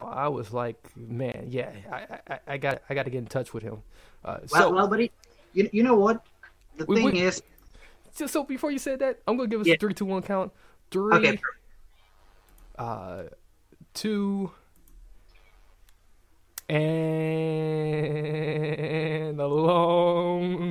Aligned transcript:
I 0.00 0.28
was 0.28 0.52
like, 0.52 0.76
man, 0.96 1.46
yeah, 1.48 1.70
I, 1.90 2.18
I, 2.34 2.38
I 2.54 2.58
got, 2.58 2.82
I 2.88 2.94
got 2.94 3.04
to 3.04 3.10
get 3.10 3.18
in 3.18 3.26
touch 3.26 3.52
with 3.54 3.62
him. 3.62 3.82
Uh, 4.24 4.38
Well, 4.52 4.62
so, 4.62 4.70
well, 4.74 4.88
buddy, 4.88 5.10
you, 5.54 5.68
you 5.72 5.82
know 5.82 5.96
what? 5.96 6.24
The 6.76 6.84
We- 6.86 6.96
thing 6.96 7.04
we- 7.12 7.20
is, 7.20 7.42
so, 8.12 8.26
so 8.26 8.44
before 8.44 8.70
you 8.70 8.78
said 8.78 8.98
that, 9.00 9.20
I'm 9.26 9.36
gonna 9.36 9.48
give 9.48 9.60
us 9.60 9.66
Yeah. 9.66 9.74
a 9.74 9.78
three, 9.78 9.94
two, 9.94 10.04
one 10.04 10.22
count. 10.22 10.52
Three, 10.90 11.14
okay, 11.16 11.38
uh, 12.78 13.22
two, 13.94 14.50
and 17.60 19.40
a 19.40 19.46
long 19.46 20.66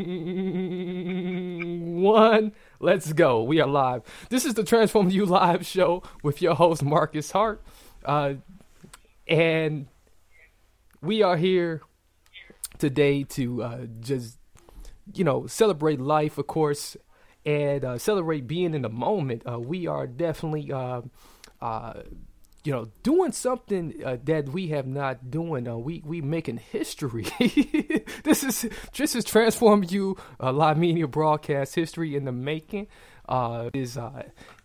one. 2.02 2.52
Let's 2.80 3.14
go. 3.14 3.44
We 3.44 3.60
are 3.62 3.68
live. 3.68 4.02
This 4.30 4.46
is 4.46 4.54
the 4.54 4.64
Transform 4.64 5.10
You 5.10 5.26
Live 5.26 5.66
show 5.66 6.04
with 6.24 6.42
your 6.42 6.56
host 6.56 6.84
Marcus 6.84 7.32
Hart, 7.32 7.62
uh, 8.06 8.34
and 9.30 9.88
we 11.02 11.22
are 11.22 11.38
here 11.38 11.82
today 12.80 13.24
to 13.24 13.64
uh, 13.64 13.86
just 14.00 14.38
you 15.14 15.24
know 15.24 15.48
celebrate 15.48 16.02
life, 16.02 16.38
of 16.38 16.48
course, 16.48 16.98
and 17.46 17.86
uh, 17.86 17.98
celebrate 17.98 18.48
being 18.48 18.74
in 18.74 18.82
the 18.82 18.90
moment. 18.90 19.44
Uh, 19.50 19.60
we 19.60 19.88
are 19.88 20.08
definitely. 20.08 20.72
Uh, 20.72 21.02
uh, 21.62 22.02
you 22.66 22.74
know, 22.74 22.92
doing 23.04 23.32
something 23.32 24.04
uh, 24.04 24.18
that 24.26 24.50
we 24.50 24.68
have 24.68 24.86
not 24.86 25.32
doing. 25.32 25.64
We 25.82 26.04
we 26.06 26.20
making 26.22 26.58
history. 26.58 27.26
this 28.26 28.44
is 28.44 28.70
this 28.98 29.16
is 29.16 29.24
transform 29.24 29.86
you 29.88 30.18
uh, 30.42 30.52
live 30.52 30.78
media 30.78 31.08
broadcast 31.08 31.74
history 31.76 32.18
in 32.18 32.26
the 32.26 32.34
making. 32.34 32.88
Is 33.74 33.98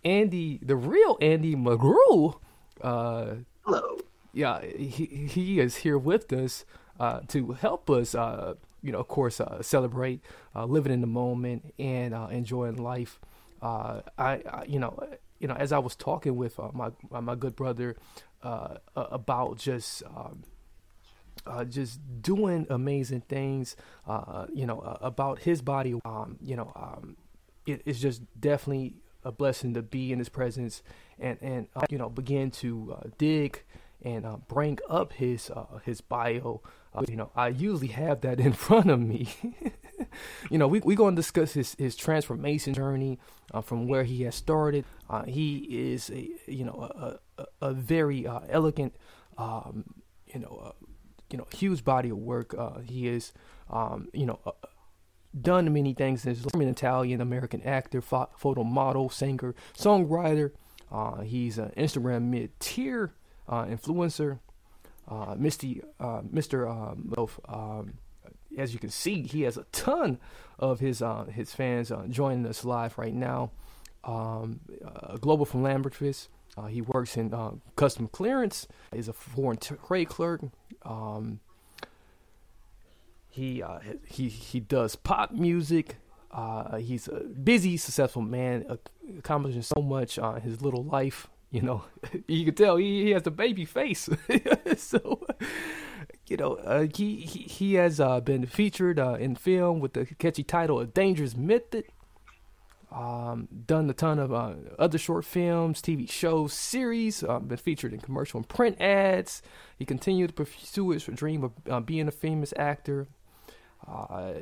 Andy 0.05 0.59
the 0.61 0.75
real 0.75 1.17
Andy 1.21 1.55
Magro? 1.55 2.41
Hello. 2.83 4.04
Yeah, 4.35 4.61
he 4.63 5.07
he 5.07 5.61
is 5.61 5.77
here 5.77 5.97
with 5.97 6.33
us 6.33 6.65
uh, 6.99 7.21
to 7.29 7.53
help 7.53 7.89
us. 7.89 8.15
Uh, 8.15 8.55
you 8.83 8.93
know, 8.93 8.99
of 8.99 9.09
course, 9.09 9.41
uh, 9.41 9.63
celebrate 9.63 10.21
uh, 10.55 10.67
living 10.67 10.93
in 10.93 11.01
the 11.01 11.07
moment 11.07 11.73
and 11.79 12.13
uh, 12.13 12.29
enjoying 12.31 12.77
life. 12.77 13.19
Uh, 13.63 14.03
I, 14.19 14.43
I, 14.51 14.65
you 14.69 14.79
know, 14.79 14.99
you 15.39 15.49
know, 15.49 15.55
as 15.55 15.73
I 15.73 15.79
was 15.79 15.97
talking 15.97 16.37
with 16.37 16.59
my 16.73 16.91
my 17.11 17.35
good 17.35 17.57
brother 17.57 17.97
about 18.43 19.59
just. 19.59 20.03
Um, 20.05 20.45
just 21.69 22.01
doing 22.23 22.67
amazing 22.71 23.21
things, 23.23 23.77
you 24.55 24.65
know, 24.65 24.97
about 25.03 25.41
his 25.41 25.61
body. 25.61 26.01
Um, 26.05 26.39
you 26.41 26.57
know, 26.57 26.73
um, 26.75 27.17
it, 27.67 27.83
it's 27.85 27.99
just 27.99 28.23
definitely 28.41 28.95
a 29.25 29.33
blessing 29.33 29.75
to 29.75 29.83
be 29.83 30.11
in 30.13 30.19
his 30.19 30.31
presence 30.31 30.83
and 31.19 31.37
and 31.43 31.67
you 31.91 31.99
know 31.99 32.09
begin 32.09 32.51
to 32.51 32.97
dig 33.19 33.63
and 34.05 34.27
uh, 34.27 34.37
bring 34.49 34.79
up 34.89 35.15
his 35.15 35.51
uh, 35.51 35.79
his 35.85 36.01
bio. 36.01 36.63
Uh, 36.95 37.03
you 37.09 37.17
know, 37.17 37.31
I 37.35 37.49
usually 37.49 37.89
have 37.89 38.21
that 38.21 38.39
in 38.49 38.53
front 38.53 38.91
of 38.91 39.01
me. 39.01 39.29
you 40.51 40.59
know, 40.59 40.69
we 40.69 40.81
we 40.81 40.95
to 40.95 41.11
discuss 41.13 41.55
his 41.55 41.75
his 41.77 41.97
transformation 41.97 42.75
journey 42.75 43.19
uh, 43.53 43.63
from 43.63 43.89
where 43.89 44.05
he 44.05 44.23
has 44.23 44.35
started. 44.35 44.85
Uh, 45.09 45.25
he 45.25 45.91
is 45.93 46.11
a 46.11 46.31
you 46.47 46.65
know 46.65 47.19
a 47.39 47.43
a, 47.43 47.69
a 47.69 47.73
very 47.73 48.27
uh, 48.27 48.41
elegant, 48.49 48.95
um, 49.39 49.85
you 50.27 50.41
know. 50.41 50.75
You 51.31 51.39
know, 51.39 51.47
huge 51.53 51.85
body 51.85 52.11
of 52.11 52.19
work. 52.19 52.55
He 52.85 53.09
is, 53.09 53.33
um, 53.69 54.09
you 54.13 54.25
know, 54.25 54.39
done 55.41 55.73
many 55.73 55.93
things. 55.93 56.23
He's 56.23 56.45
an 56.45 56.61
Italian 56.61 57.21
American 57.21 57.61
actor, 57.63 58.01
pho- 58.01 58.29
photo 58.37 58.63
model, 58.63 59.09
singer, 59.09 59.53
songwriter. 59.77 60.53
He's 61.25 61.59
an 61.59 61.73
Instagram 61.77 62.25
mid-tier 62.25 63.15
uh, 63.49 63.65
influencer. 63.65 64.39
Uh, 65.07 65.35
Misty, 65.37 65.83
uh, 66.01 66.23
Mr. 66.23 66.67
Of, 67.17 67.39
um, 67.47 67.95
as 68.57 68.73
you 68.73 68.81
can 68.81 68.91
see, 68.91 69.23
he 69.23 69.43
has 69.43 69.57
a 69.59 69.65
ton 69.73 70.19
of 70.59 70.81
his 70.81 71.03
uh, 71.03 71.25
his 71.25 71.53
fans 71.53 71.91
uh, 71.91 72.07
joining 72.09 72.47
us 72.47 72.65
live 72.65 72.97
right 72.97 73.15
now. 73.15 73.51
Um, 74.03 74.61
global 75.21 75.45
philanthropist. 75.45 76.29
Uh, 76.57 76.67
he 76.67 76.81
works 76.81 77.17
in 77.17 77.35
uh, 77.35 77.53
custom 77.77 78.09
clearance. 78.09 78.67
Is 78.93 79.09
a 79.09 79.13
foreign 79.13 79.59
trade 79.59 80.09
clerk. 80.09 80.43
Um, 80.83 81.41
he 83.29 83.63
uh, 83.63 83.81
he 84.07 84.29
he 84.29 84.61
does 84.61 84.95
pop 84.95 85.33
music. 85.33 85.97
Uh, 86.31 86.77
he's 86.79 87.09
a 87.09 87.21
busy, 87.21 87.77
successful 87.77 88.23
man, 88.23 88.65
uh, 88.69 88.77
accomplishing 89.19 89.63
so 89.63 89.81
much 89.81 90.19
on 90.19 90.41
his 90.41 90.63
little 90.63 90.83
life. 90.83 91.29
You 91.55 91.63
know, 91.63 91.85
you 92.27 92.45
can 92.47 92.55
tell 92.57 92.77
he, 92.79 93.05
he 93.05 93.11
has 93.11 93.29
a 93.29 93.31
baby 93.31 93.65
face. 93.65 94.09
so, 94.77 95.25
you 96.27 96.37
know, 96.37 96.55
uh, 96.55 96.89
he, 96.93 97.21
he 97.21 97.39
he 97.45 97.75
has 97.75 98.01
uh, 98.01 98.19
been 98.19 98.45
featured 98.45 98.99
uh, 98.99 99.13
in 99.21 99.37
film 99.37 99.79
with 99.79 99.93
the 99.93 100.05
catchy 100.05 100.43
title 100.43 100.81
"A 100.81 100.87
Dangerous 100.87 101.37
Method." 101.37 101.85
Um, 102.91 103.47
done 103.67 103.89
a 103.89 103.93
ton 103.93 104.19
of 104.19 104.33
uh, 104.33 104.55
other 104.81 104.99
short 104.99 105.25
films, 105.25 105.81
TV 105.81 106.11
shows, 106.11 106.53
series. 106.53 107.23
Uh, 107.23 107.39
been 107.39 107.57
featured 107.57 107.93
in 107.93 108.01
commercial 108.01 108.39
and 108.39 108.49
print 108.49 108.81
ads. 108.81 109.41
He 109.79 109.85
continued 109.85 110.31
to 110.31 110.35
pursue 110.35 110.91
his 110.91 111.05
dream 111.05 111.45
of 111.45 111.53
uh, 111.71 111.79
being 111.79 112.09
a 112.09 112.13
famous 112.13 112.53
actor. 112.57 113.07
Uh, 113.87 114.35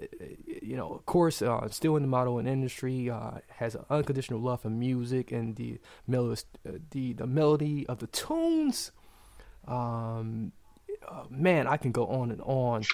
you 0.46 0.76
know, 0.76 0.92
of 0.92 1.06
course, 1.06 1.42
uh, 1.42 1.68
still 1.68 1.96
in 1.96 2.02
the 2.02 2.08
modeling 2.08 2.46
industry. 2.46 3.10
Uh, 3.10 3.32
has 3.48 3.74
an 3.74 3.84
unconditional 3.90 4.40
love 4.40 4.62
for 4.62 4.70
music 4.70 5.32
and 5.32 5.56
the 5.56 5.78
mel- 6.06 6.30
uh, 6.32 6.72
the 6.90 7.12
the 7.12 7.26
melody 7.26 7.86
of 7.88 7.98
the 7.98 8.06
tunes. 8.08 8.92
Um, 9.66 10.52
uh, 11.08 11.24
man, 11.28 11.66
I 11.66 11.76
can 11.76 11.92
go 11.92 12.06
on 12.06 12.30
and 12.30 12.40
on. 12.42 12.84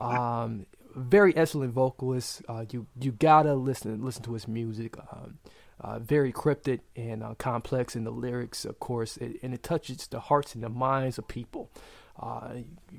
Um, 0.00 0.66
very 0.94 1.36
excellent 1.36 1.72
vocalist. 1.72 2.42
You 2.70 2.86
you 3.00 3.12
gotta 3.12 3.54
listen 3.54 4.04
listen 4.04 4.22
to 4.24 4.34
his 4.34 4.46
music. 4.46 4.96
Um, 4.98 5.38
very 6.00 6.32
cryptic 6.32 6.80
and 6.94 7.22
complex 7.38 7.96
in 7.96 8.04
the 8.04 8.10
lyrics, 8.10 8.64
of 8.64 8.78
course, 8.80 9.16
it, 9.18 9.36
and 9.42 9.52
it 9.52 9.62
touches 9.62 10.06
the 10.06 10.20
hearts 10.20 10.54
and 10.54 10.62
the 10.62 10.68
minds 10.68 11.18
of 11.18 11.28
people. 11.28 11.70
Uh, 12.18 12.48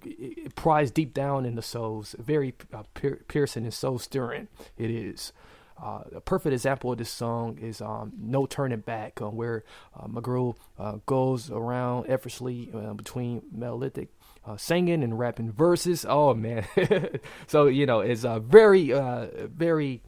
it, 0.04 0.54
it 0.56 0.92
deep 0.94 1.14
down 1.14 1.46
in 1.46 1.56
the 1.56 1.62
souls. 1.62 2.16
Very 2.20 2.54
uh, 2.74 2.84
pier- 2.94 3.24
piercing 3.28 3.64
and 3.64 3.74
soul 3.74 4.00
stirring. 4.00 4.48
It 4.78 4.92
is. 4.92 5.34
Uh, 5.82 6.02
a 6.16 6.22
perfect 6.22 6.54
example 6.54 6.92
of 6.92 6.98
this 6.98 7.10
song 7.10 7.58
is 7.60 7.82
um, 7.82 8.12
"No 8.18 8.48
Turning 8.48 8.80
Back," 8.80 9.22
uh, 9.22 9.30
where 9.30 9.64
uh, 9.96 10.08
Magro 10.08 10.56
uh, 10.80 10.98
goes 11.06 11.52
around 11.52 12.10
effortlessly 12.10 12.72
uh, 12.74 12.94
between 12.94 13.44
melodic 13.52 14.10
uh, 14.46 14.58
singing 14.58 15.04
and 15.04 15.20
rapping 15.20 15.52
verses. 15.52 16.04
Oh 16.08 16.34
man! 16.34 16.66
so 17.48 17.68
you 17.68 17.86
know, 17.86 18.00
it's 18.00 18.24
a 18.24 18.40
very, 18.40 18.90
very, 18.90 20.02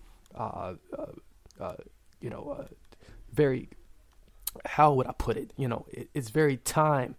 you 2.22 2.30
know, 2.30 2.66
very. 3.31 3.69
How 4.66 4.94
would 4.94 5.06
I 5.06 5.12
put 5.12 5.38
it? 5.38 5.53
You 5.56 5.68
know, 5.68 5.86
it, 5.92 6.09
it's 6.16 6.31
very 6.31 6.58
time, 6.58 7.16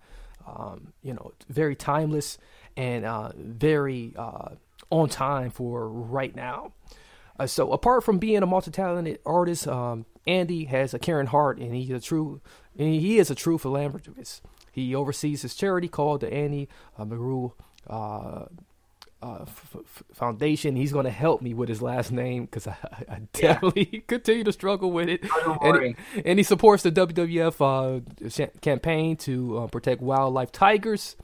um, 0.46 0.92
you 1.02 1.12
know, 1.12 1.32
very 1.48 1.74
timeless 1.74 2.38
and 2.76 3.04
uh, 3.04 3.32
very 3.36 4.15
uh, 4.16 4.50
on 4.91 5.09
time 5.09 5.50
for 5.50 5.88
right 5.88 6.34
now. 6.34 6.72
Uh, 7.38 7.47
so 7.47 7.72
apart 7.72 8.04
from 8.04 8.18
being 8.18 8.42
a 8.42 8.47
multi-talented 8.47 9.18
artist, 9.24 9.66
um, 9.66 10.04
Andy 10.26 10.65
has 10.65 10.92
a 10.92 10.98
caring 10.98 11.28
heart, 11.28 11.59
and 11.59 11.74
he's 11.74 11.91
a 11.91 12.00
true, 12.00 12.41
he 12.76 13.18
is 13.18 13.30
a 13.30 13.34
true 13.34 13.56
philanthropist. 13.56 14.42
He 14.72 14.94
oversees 14.94 15.42
his 15.42 15.54
charity 15.54 15.88
called 15.88 16.20
the 16.20 16.32
Andy 16.32 16.68
uh, 16.98 17.04
Magro 17.04 17.54
uh, 17.88 18.44
uh, 19.22 19.42
f- 19.42 19.76
f- 19.76 20.02
Foundation. 20.14 20.76
He's 20.76 20.92
going 20.92 21.04
to 21.04 21.10
help 21.10 21.42
me 21.42 21.54
with 21.54 21.68
his 21.68 21.82
last 21.82 22.12
name 22.12 22.44
because 22.44 22.66
I, 22.66 22.76
I 23.08 23.20
definitely 23.32 24.04
continue 24.06 24.44
to 24.44 24.52
struggle 24.52 24.90
with 24.90 25.08
it. 25.08 25.20
Oh, 25.24 25.58
and, 25.62 25.96
he, 26.14 26.22
and 26.24 26.38
he 26.38 26.42
supports 26.42 26.82
the 26.82 26.92
WWF 26.92 27.60
uh, 27.60 28.28
sh- 28.28 28.50
campaign 28.60 29.16
to 29.18 29.58
uh, 29.58 29.66
protect 29.66 30.00
wildlife 30.00 30.52
tigers. 30.52 31.16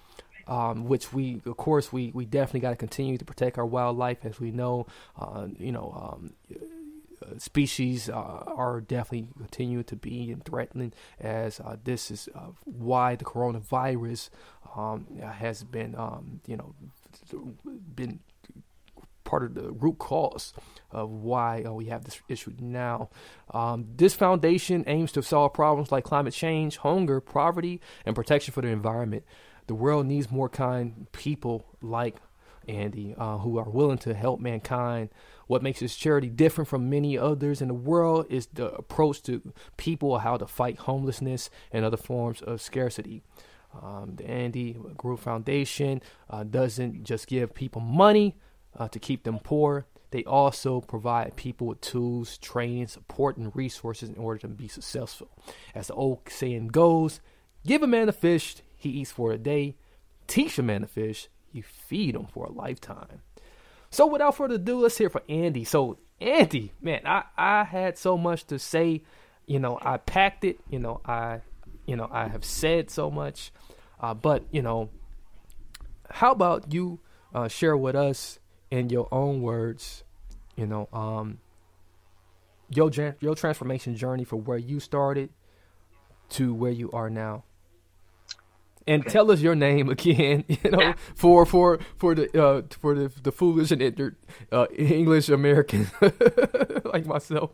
Um, 0.48 0.84
which 0.84 1.12
we, 1.12 1.42
of 1.44 1.56
course, 1.56 1.92
we, 1.92 2.12
we 2.14 2.24
definitely 2.24 2.60
got 2.60 2.70
to 2.70 2.76
continue 2.76 3.18
to 3.18 3.24
protect 3.24 3.58
our 3.58 3.66
wildlife, 3.66 4.24
as 4.24 4.38
we 4.38 4.52
know, 4.52 4.86
uh, 5.20 5.48
you 5.58 5.72
know, 5.72 6.14
um, 6.14 6.34
uh, 7.20 7.38
species 7.38 8.08
uh, 8.08 8.12
are 8.12 8.80
definitely 8.80 9.28
continuing 9.38 9.84
to 9.84 9.96
be 9.96 10.36
threatening 10.44 10.92
as 11.18 11.58
uh, 11.60 11.76
this 11.82 12.10
is 12.12 12.28
uh, 12.34 12.50
why 12.64 13.16
the 13.16 13.24
coronavirus 13.24 14.30
um, 14.76 15.06
has 15.20 15.64
been, 15.64 15.94
um, 15.96 16.40
you 16.46 16.56
know, 16.56 16.74
been 17.94 18.20
part 19.24 19.42
of 19.42 19.54
the 19.54 19.72
root 19.72 19.98
cause 19.98 20.54
of 20.90 21.10
why 21.10 21.62
uh, 21.62 21.72
we 21.72 21.86
have 21.86 22.04
this 22.04 22.20
issue 22.28 22.52
now. 22.58 23.10
Um, 23.52 23.88
this 23.96 24.14
foundation 24.14 24.84
aims 24.86 25.12
to 25.12 25.22
solve 25.22 25.52
problems 25.52 25.92
like 25.92 26.04
climate 26.04 26.32
change, 26.32 26.78
hunger, 26.78 27.20
poverty, 27.20 27.80
and 28.06 28.14
protection 28.14 28.54
for 28.54 28.62
the 28.62 28.68
environment. 28.68 29.24
The 29.66 29.74
world 29.74 30.06
needs 30.06 30.30
more 30.30 30.48
kind 30.48 31.08
people 31.12 31.66
like 31.82 32.16
Andy 32.68 33.14
uh, 33.18 33.38
who 33.38 33.58
are 33.58 33.68
willing 33.68 33.98
to 33.98 34.14
help 34.14 34.40
mankind. 34.40 35.10
What 35.46 35.62
makes 35.62 35.80
this 35.80 35.96
charity 35.96 36.28
different 36.28 36.68
from 36.68 36.90
many 36.90 37.16
others 37.18 37.60
in 37.60 37.68
the 37.68 37.74
world 37.74 38.26
is 38.28 38.46
the 38.46 38.72
approach 38.72 39.22
to 39.24 39.52
people, 39.76 40.18
how 40.18 40.36
to 40.36 40.46
fight 40.46 40.78
homelessness 40.78 41.50
and 41.72 41.84
other 41.84 41.96
forms 41.96 42.42
of 42.42 42.60
scarcity. 42.60 43.22
Um, 43.82 44.16
the 44.16 44.28
Andy 44.28 44.76
Magro 44.82 45.16
Foundation 45.16 46.02
uh, 46.30 46.44
doesn't 46.44 47.04
just 47.04 47.26
give 47.26 47.54
people 47.54 47.80
money 47.80 48.36
uh, 48.76 48.88
to 48.88 48.98
keep 48.98 49.24
them 49.24 49.38
poor. 49.38 49.86
They 50.10 50.24
also 50.24 50.80
provide 50.80 51.36
people 51.36 51.66
with 51.66 51.80
tools, 51.80 52.38
training, 52.38 52.86
support, 52.86 53.36
and 53.36 53.54
resources 53.54 54.08
in 54.08 54.16
order 54.16 54.38
to 54.40 54.48
be 54.48 54.68
successful. 54.68 55.28
As 55.74 55.88
the 55.88 55.94
old 55.94 56.20
saying 56.28 56.68
goes, 56.68 57.20
give 57.66 57.82
a 57.82 57.86
man 57.86 58.08
a 58.08 58.12
fish, 58.12 58.56
he 58.76 58.88
eats 58.90 59.10
for 59.10 59.32
a 59.32 59.38
day. 59.38 59.76
Teach 60.26 60.58
a 60.58 60.62
man 60.62 60.80
to 60.82 60.86
fish, 60.86 61.28
you 61.52 61.62
feed 61.62 62.14
him 62.14 62.26
for 62.26 62.46
a 62.46 62.52
lifetime. 62.52 63.22
So 63.90 64.06
without 64.06 64.36
further 64.36 64.56
ado, 64.56 64.80
let's 64.80 64.98
hear 64.98 65.10
from 65.10 65.22
Andy. 65.28 65.64
So 65.64 65.98
Andy, 66.20 66.72
man, 66.80 67.02
I, 67.04 67.24
I 67.36 67.64
had 67.64 67.98
so 67.98 68.16
much 68.16 68.44
to 68.46 68.58
say. 68.58 69.02
You 69.46 69.60
know, 69.60 69.78
I 69.80 69.98
packed 69.98 70.44
it. 70.44 70.58
You 70.68 70.80
know, 70.80 71.00
I 71.04 71.40
you 71.86 71.96
know, 71.96 72.08
I 72.10 72.28
have 72.28 72.44
said 72.44 72.90
so 72.90 73.10
much. 73.10 73.52
Uh, 74.00 74.14
but, 74.14 74.44
you 74.50 74.62
know, 74.62 74.90
how 76.10 76.32
about 76.32 76.72
you 76.72 77.00
uh, 77.34 77.48
share 77.48 77.76
with 77.76 77.94
us 77.94 78.38
in 78.70 78.90
your 78.90 79.08
own 79.12 79.42
words, 79.42 80.04
you 80.56 80.66
know, 80.66 80.88
um, 80.92 81.38
your 82.70 82.90
your 83.20 83.34
transformation 83.34 83.94
journey 83.96 84.24
from 84.24 84.44
where 84.44 84.58
you 84.58 84.80
started 84.80 85.30
to 86.30 86.52
where 86.52 86.72
you 86.72 86.90
are 86.92 87.08
now. 87.08 87.44
And 88.88 89.02
okay. 89.02 89.10
tell 89.10 89.30
us 89.30 89.40
your 89.40 89.54
name 89.54 89.88
again, 89.96 90.44
you 90.48 90.70
know, 90.70 90.94
for 91.14 91.46
for 91.46 91.78
for 91.96 92.14
the 92.14 92.42
uh, 92.42 92.62
for 92.80 92.94
the 92.94 93.12
the 93.22 93.32
foolish 93.32 93.70
and 93.70 94.16
uh, 94.52 94.66
English 94.76 95.28
American 95.28 95.90
like 96.84 97.06
myself. 97.06 97.50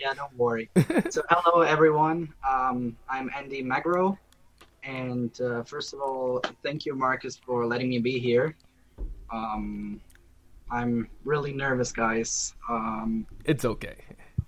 Yeah, 0.00 0.14
don't 0.14 0.36
worry. 0.36 0.70
so, 1.10 1.22
hello 1.30 1.62
everyone. 1.62 2.32
Um, 2.48 2.96
I'm 3.08 3.30
Andy 3.36 3.62
Magro, 3.62 4.18
and 4.82 5.38
uh, 5.40 5.62
first 5.62 5.94
of 5.94 6.00
all, 6.00 6.42
thank 6.62 6.86
you, 6.86 6.94
Marcus, 6.94 7.36
for 7.36 7.66
letting 7.66 7.88
me 7.88 7.98
be 7.98 8.18
here. 8.18 8.56
Um, 9.32 10.00
I'm 10.70 11.08
really 11.24 11.52
nervous, 11.52 11.92
guys. 11.92 12.54
Um, 12.68 13.26
it's 13.44 13.64
okay. 13.64 13.96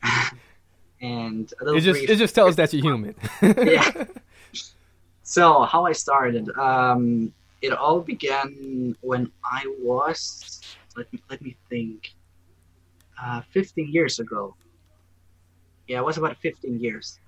and 1.01 1.53
it 1.61 1.81
just 1.81 2.01
brief. 2.01 2.11
it 2.11 2.17
just 2.17 2.35
tells 2.35 2.57
that 2.57 2.73
you're 2.73 2.83
human. 2.83 3.15
yeah. 3.43 4.05
So 5.23 5.65
how 5.65 5.85
I 5.85 5.93
started, 5.93 6.49
um, 6.57 7.35
it 7.61 7.75
all 7.75 8.01
began 8.01 8.97
when 9.03 9.31
I 9.45 9.63
was 9.79 10.63
let 10.99 11.13
me 11.13 11.23
let 11.31 11.41
me 11.41 11.57
think, 11.71 12.15
uh, 13.23 13.43
15 13.53 13.93
years 13.93 14.19
ago. 14.19 14.55
Yeah, 15.89 15.99
it 15.99 16.05
was 16.05 16.19
about 16.19 16.37
15 16.37 16.79
years. 16.79 17.19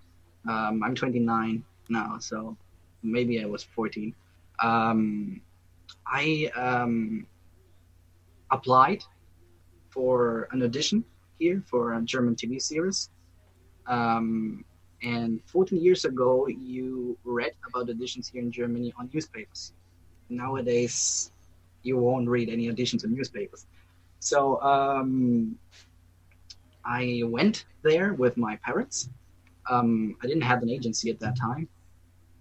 Um, 0.48 0.82
I'm 0.84 0.94
29 0.94 1.64
now, 1.88 2.18
so 2.18 2.56
maybe 3.02 3.42
I 3.42 3.46
was 3.46 3.64
14. 3.64 4.14
Um, 4.62 5.40
I 6.06 6.50
um, 6.54 7.26
applied 8.50 9.02
for 9.88 10.46
an 10.52 10.62
audition 10.62 11.04
here 11.38 11.62
for 11.66 11.94
a 11.94 12.02
German 12.02 12.36
TV 12.36 12.60
series. 12.60 13.08
Um, 13.86 14.64
and 15.02 15.40
14 15.46 15.80
years 15.80 16.04
ago, 16.04 16.46
you 16.46 17.16
read 17.24 17.52
about 17.66 17.86
auditions 17.86 18.30
here 18.30 18.42
in 18.42 18.52
Germany 18.52 18.92
on 18.98 19.08
newspapers. 19.12 19.72
Nowadays, 20.28 21.32
you 21.82 21.96
won't 21.96 22.28
read 22.28 22.50
any 22.50 22.68
auditions 22.68 23.04
in 23.04 23.14
newspapers. 23.14 23.66
So 24.18 24.60
um, 24.60 25.58
I 26.90 27.22
went 27.24 27.64
there 27.82 28.14
with 28.14 28.36
my 28.36 28.56
parents. 28.56 29.08
Um, 29.70 30.16
I 30.22 30.26
didn't 30.26 30.42
have 30.42 30.62
an 30.62 30.70
agency 30.70 31.10
at 31.10 31.20
that 31.20 31.36
time, 31.38 31.68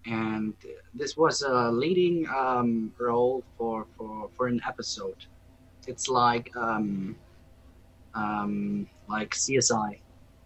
and 0.06 0.54
this 0.92 1.16
was 1.16 1.42
a 1.42 1.70
leading 1.70 2.28
um, 2.28 2.92
role 2.98 3.44
for, 3.56 3.86
for 3.96 4.28
for 4.36 4.48
an 4.48 4.60
episode 4.66 5.26
it's 5.86 6.08
like 6.08 6.54
um, 6.56 7.16
um, 8.14 8.86
like 9.08 9.30
CSI, 9.34 9.98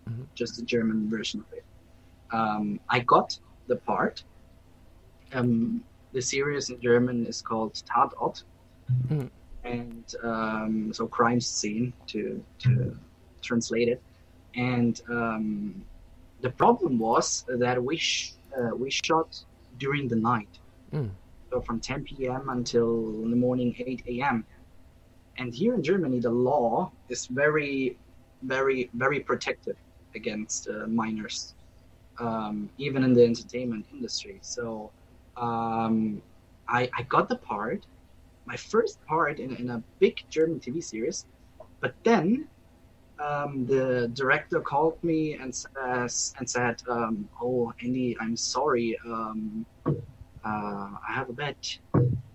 mm-hmm. 0.09 0.23
just 0.35 0.59
a 0.59 0.65
German 0.65 1.09
version 1.09 1.41
of 1.41 1.47
it. 1.53 1.65
Um, 2.33 2.81
I 2.89 3.01
got 3.01 3.39
the 3.67 3.77
part. 3.77 4.25
Um, 5.33 5.85
the 6.13 6.23
series 6.23 6.71
in 6.71 6.81
German 6.81 7.27
is 7.27 7.43
called 7.43 7.75
Tatort, 7.75 8.45
mm-hmm. 8.91 9.27
and 9.65 10.15
um, 10.23 10.93
so 10.93 11.07
crime 11.07 11.41
scene 11.41 11.93
to 12.09 12.43
to 12.61 12.97
translate 13.45 13.89
it. 13.89 14.03
And 14.55 15.01
um, 15.09 15.85
the 16.41 16.51
problem 16.51 16.99
was 16.99 17.45
that 17.49 17.83
we 17.83 17.97
sh- 17.97 18.35
uh, 18.57 18.75
we 18.77 18.91
shot 18.91 19.45
during 19.79 20.07
the 20.09 20.17
night, 20.17 20.53
mm. 20.93 21.11
so 21.51 21.61
from 21.61 21.81
10 21.81 22.05
p.m. 22.05 22.49
until 22.51 23.23
in 23.25 23.31
the 23.31 23.37
morning 23.37 23.75
8 23.79 24.05
a.m. 24.07 24.47
And 25.37 25.53
here 25.53 25.75
in 25.75 25.83
Germany, 25.83 26.21
the 26.21 26.31
law 26.31 26.93
is 27.09 27.27
very, 27.27 27.99
very, 28.43 28.91
very 28.95 29.21
protective 29.21 29.77
against 30.15 30.69
uh, 30.69 30.87
minors, 30.87 31.55
um, 32.21 32.71
even 32.79 33.03
in 33.03 33.13
the 33.15 33.25
entertainment 33.25 33.87
industry. 33.93 34.39
So 34.43 34.93
um, 35.37 36.23
I, 36.69 36.89
I 36.97 37.03
got 37.03 37.29
the 37.29 37.37
part, 37.37 37.87
my 38.47 38.57
first 38.57 39.05
part 39.07 39.41
in, 39.41 39.57
in 39.57 39.71
a 39.71 39.83
big 39.99 40.23
German 40.31 40.61
TV 40.61 40.83
series, 40.83 41.27
but 41.81 41.95
then 42.05 42.47
um, 43.19 43.67
the 43.67 44.11
director 44.13 44.61
called 44.61 44.99
me 45.03 45.35
and 45.35 45.53
uh, 45.81 46.09
and 46.39 46.51
said, 46.51 46.77
um, 46.89 47.29
"Oh, 47.41 47.73
Andy, 47.83 48.17
I'm 48.21 48.37
sorry. 48.37 48.99
Um, 49.07 49.67
uh, 49.87 50.91
I 51.09 51.13
have 51.19 51.31
a 51.31 51.33
bad 51.33 51.57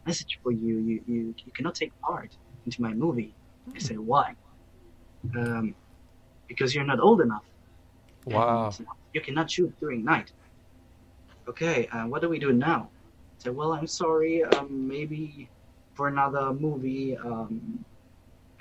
message 0.05 0.39
for 0.41 0.51
you. 0.51 0.77
You 0.79 1.03
you, 1.07 1.35
you 1.45 1.51
cannot 1.55 1.75
take 1.75 1.91
part." 2.01 2.31
into 2.69 2.81
my 2.81 2.93
movie. 2.93 3.33
I 3.75 3.79
said, 3.79 3.99
why? 3.99 4.33
Um, 5.35 5.75
because 6.47 6.73
you're 6.73 6.85
not 6.85 6.99
old 6.99 7.21
enough. 7.21 7.45
Wow. 8.25 8.71
you 9.13 9.21
cannot 9.21 9.49
shoot 9.49 9.73
during 9.79 10.03
night. 10.03 10.31
Okay, 11.47 11.87
uh, 11.87 12.03
what 12.03 12.21
do 12.21 12.29
we 12.29 12.39
do 12.39 12.53
now? 12.53 12.91
I 12.93 13.43
said, 13.43 13.55
well, 13.55 13.73
I'm 13.73 13.87
sorry, 13.87 14.43
um, 14.43 14.87
maybe 14.87 15.49
for 15.95 16.07
another 16.07 16.53
movie. 16.53 17.17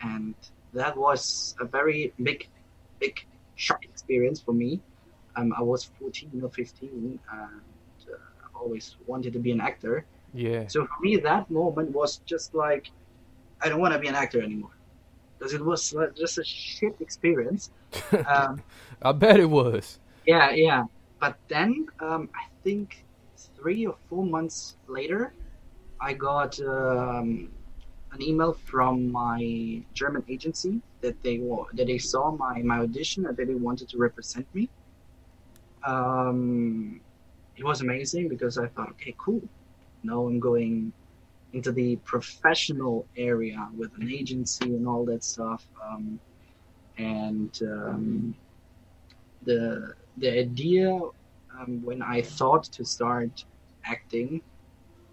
And 0.03 0.35
that 0.73 0.97
was 0.97 1.55
a 1.61 1.65
very 1.65 2.13
big, 2.23 2.49
big 3.01 3.25
shock 3.57 3.85
experience 3.85 4.41
for 4.41 4.53
me. 4.53 4.81
Um, 5.37 5.53
I 5.57 5.63
was 5.63 5.85
14 6.01 6.41
or 6.43 6.51
15 6.51 6.91
and 6.91 7.21
uh, 7.33 8.59
always 8.59 8.97
wanted 9.07 9.33
to 9.35 9.39
be 9.39 9.53
an 9.53 9.61
actor. 9.61 10.05
Yeah. 10.35 10.67
So 10.69 10.87
for 10.87 11.01
me, 11.01 11.17
that 11.17 11.51
moment 11.51 11.93
was 11.93 12.19
just 12.27 12.55
like, 12.55 12.91
I 13.63 13.69
don't 13.69 13.81
want 13.81 13.95
to 13.95 13.99
be 13.99 14.09
an 14.09 14.15
actor 14.15 14.43
anymore 14.43 14.71
because 15.39 15.55
it 15.55 15.65
was 15.65 15.95
just 16.17 16.39
a 16.39 16.45
shit 16.45 16.97
experience. 17.01 17.71
Um, 18.27 18.63
I 19.01 19.13
bet 19.13 19.41
it 19.41 19.49
was. 19.49 19.99
Yeah, 20.27 20.51
yeah. 20.51 20.85
But 21.21 21.39
then 21.49 21.87
um, 22.01 22.29
I 22.35 22.45
think 22.63 23.05
three 23.57 23.87
or 23.87 23.97
four 24.11 24.25
months 24.25 24.77
later, 24.87 25.33
I 26.01 26.13
got 26.13 26.61
um, 26.61 27.49
an 28.13 28.23
email 28.23 28.53
from 28.53 29.11
my 29.13 29.83
German 29.95 30.25
agency 30.29 30.81
that 31.03 31.23
they 31.23 31.39
that 31.75 31.87
they 31.87 31.99
saw 31.99 32.31
my 32.33 32.63
my 32.63 32.79
audition 32.81 33.27
and 33.27 33.37
that 33.37 33.47
they 33.47 33.55
wanted 33.55 33.89
to 33.91 33.99
represent 33.99 34.47
me. 34.55 34.69
Um, 35.87 37.01
it 37.57 37.65
was 37.65 37.81
amazing 37.81 38.29
because 38.29 38.59
I 38.59 38.69
thought, 38.69 38.91
okay, 38.91 39.15
cool. 39.19 39.43
Now 40.03 40.27
I'm 40.27 40.41
going 40.41 40.93
into 41.53 41.73
the 41.73 41.97
professional 42.05 43.07
area 43.17 43.69
with 43.77 43.91
an 44.01 44.11
agency 44.11 44.67
and 44.67 44.87
all 44.87 45.05
that 45.07 45.25
stuff. 45.25 45.67
Um, 45.85 46.21
and 46.99 47.57
um, 47.63 48.35
the 49.43 49.95
the 50.17 50.31
idea 50.39 50.91
um, 51.59 51.83
when 51.85 52.03
I 52.03 52.23
thought 52.23 52.65
to 52.65 52.85
start 52.85 53.45
acting 53.85 54.43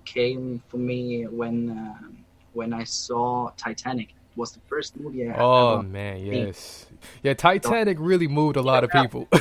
came 0.06 0.62
for 0.68 0.78
me 0.78 1.24
when 1.24 1.70
uh, 1.70 2.25
when 2.56 2.74
I 2.74 2.84
saw 2.84 3.52
Titanic. 3.58 4.10
It 4.10 4.38
was 4.38 4.52
the 4.52 4.60
first 4.68 5.00
movie 5.00 5.30
I 5.30 5.36
Oh 5.38 5.82
man, 5.82 6.20
yes, 6.20 6.88
yeah. 7.24 7.34
Titanic 7.34 7.98
really 8.00 8.28
moved 8.28 8.58
a 8.58 8.62
lot 8.62 8.84
of 8.84 8.90
people. 8.92 9.28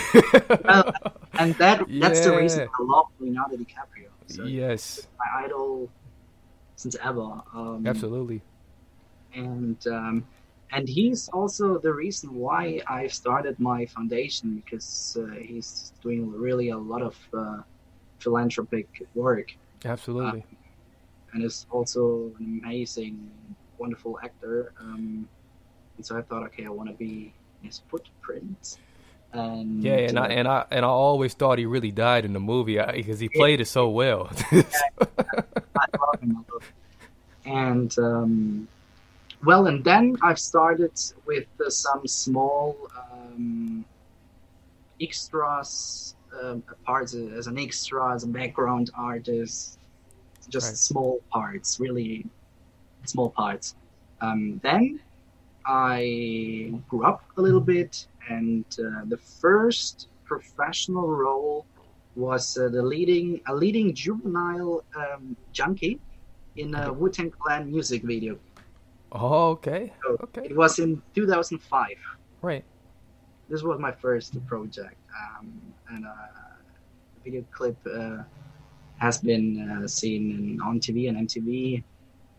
well, 0.65 0.95
and 1.33 1.55
that 1.57 1.85
that's 1.89 2.21
yeah. 2.21 2.25
the 2.25 2.37
reason 2.37 2.69
I 2.69 2.83
love 2.83 3.07
Leonardo 3.19 3.57
DiCaprio. 3.57 4.09
So 4.29 4.45
yes, 4.45 5.07
my 5.19 5.45
idol 5.45 5.91
since 6.77 6.97
ever. 7.03 7.43
Um, 7.55 7.85
Absolutely. 7.87 8.41
and 9.35 9.85
um, 9.89 10.27
and 10.73 10.89
he's 10.89 11.29
also 11.29 11.79
the 11.79 11.93
reason 11.93 12.35
why 12.35 12.81
I've 12.87 13.13
started 13.13 13.59
my 13.59 13.87
foundation 13.87 14.63
because 14.65 15.17
uh, 15.21 15.35
he's 15.41 15.93
doing 16.03 16.31
really 16.31 16.71
a 16.71 16.79
lot 16.79 17.03
of 17.03 17.17
uh, 17.33 17.63
philanthropic 18.19 18.89
work 19.15 19.55
Absolutely. 19.85 20.45
And 21.35 21.45
is 21.45 21.67
also 21.71 22.33
an 22.39 22.61
amazing, 22.63 23.31
wonderful 23.79 24.19
actor. 24.23 24.73
Um, 24.81 25.29
and 25.97 26.07
so 26.07 26.17
I 26.17 26.23
thought, 26.23 26.45
okay, 26.45 26.65
I 26.65 26.71
want 26.71 26.89
to 26.89 26.95
be 26.95 27.35
his 27.63 27.83
footprint. 27.89 28.79
And 29.33 29.83
yeah, 29.83 29.97
and 29.97 30.19
I 30.19 30.27
uh, 30.27 30.29
and 30.29 30.49
I 30.49 30.65
and 30.71 30.85
I 30.85 30.89
always 30.89 31.35
thought 31.35 31.59
he 31.59 31.67
really 31.67 31.91
died 31.91 32.25
in 32.25 32.33
the 32.33 32.41
movie 32.41 32.79
because 32.95 33.19
he 33.19 33.29
played 33.29 33.61
it 33.61 33.67
so 33.67 33.89
well. 33.89 34.31
I 34.53 34.65
love 36.01 36.21
him. 36.21 36.37
I 36.37 36.53
love 36.53 36.63
him. 36.63 37.53
And 37.53 37.99
um, 37.99 38.69
well, 39.45 39.67
and 39.67 39.83
then 39.83 40.17
I've 40.23 40.39
started 40.39 40.93
with 41.27 41.47
uh, 41.61 41.69
some 41.69 42.07
small 42.07 42.77
um, 43.13 43.85
extras 45.01 46.15
um, 46.43 46.63
parts 46.85 47.15
as 47.15 47.47
an 47.47 47.59
extra, 47.59 48.15
as 48.15 48.25
a 48.25 48.29
background 48.29 48.91
artist, 48.97 49.79
just 50.49 50.69
Right. 50.69 50.77
small 50.77 51.21
parts, 51.31 51.79
really 51.81 52.27
small 53.05 53.31
parts. 53.31 53.75
Um, 54.21 54.61
then 54.63 55.01
I 55.67 56.73
grew 56.89 57.05
up 57.05 57.23
a 57.37 57.43
little 57.43 57.61
bit, 57.61 58.07
and 58.29 58.65
uh, 58.79 59.05
the 59.07 59.17
first 59.19 60.09
professional 60.25 61.09
role 61.09 61.67
was 62.17 62.57
uh, 62.57 62.69
the 62.69 62.83
leading 62.83 63.41
a 63.49 63.55
leading 63.55 63.95
juvenile 63.95 64.85
um, 64.97 65.37
junkie 65.53 65.99
in 66.57 66.75
a 66.75 66.93
Wu 66.93 67.09
Tang 67.11 67.31
Clan 67.31 67.71
music 67.71 68.03
video. 68.05 68.39
oh, 69.13 69.51
okay. 69.59 69.93
So 70.03 70.17
Okay. 70.23 70.45
It 70.51 70.57
was 70.57 70.79
in 70.79 71.03
2005. 71.15 71.89
Right. 72.43 72.65
This 73.49 73.63
was 73.63 73.79
my 73.79 73.93
first 73.93 74.33
project, 74.47 74.97
um, 75.21 75.53
and 75.91 76.07
uh, 76.07 76.11
the 77.15 77.31
video 77.31 77.45
clip 77.51 77.77
uh, 77.87 78.23
has 79.05 79.19
been 79.19 79.47
uh, 79.69 79.87
seen 79.87 80.23
in, 80.37 80.61
on 80.67 80.81
TV 80.81 81.09
and 81.09 81.17
MTV, 81.29 81.85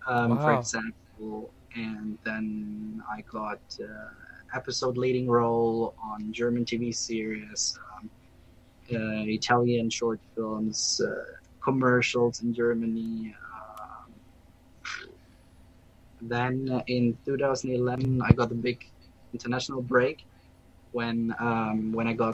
um, 0.08 0.40
for 0.40 0.54
example. 0.54 1.52
And 1.76 2.18
then 2.26 3.04
I 3.16 3.22
got 3.32 3.62
uh, 3.80 4.58
episode 4.60 4.98
leading 4.98 5.28
role 5.30 5.94
on 6.02 6.32
German 6.32 6.66
TV 6.66 6.96
series, 6.96 7.78
um, 7.92 8.10
uh, 8.96 9.24
Italian 9.40 9.90
short 9.90 10.20
films, 10.34 11.02
uh, 11.06 11.12
commercials 11.62 12.42
in 12.42 12.54
Germany. 12.54 13.36
Um, 13.58 14.14
then 16.22 16.82
in 16.88 17.18
2011, 17.26 18.22
I 18.24 18.32
got 18.32 18.52
a 18.52 18.56
big 18.56 18.80
international 19.34 19.82
break 19.82 20.26
when 20.94 21.36
um, 21.40 21.92
when 21.92 22.08
I 22.08 22.14
got 22.14 22.34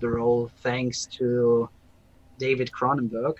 The 0.00 0.10
role 0.10 0.50
thanks 0.62 1.06
to 1.18 1.68
David 2.38 2.70
Cronenberg. 2.72 3.34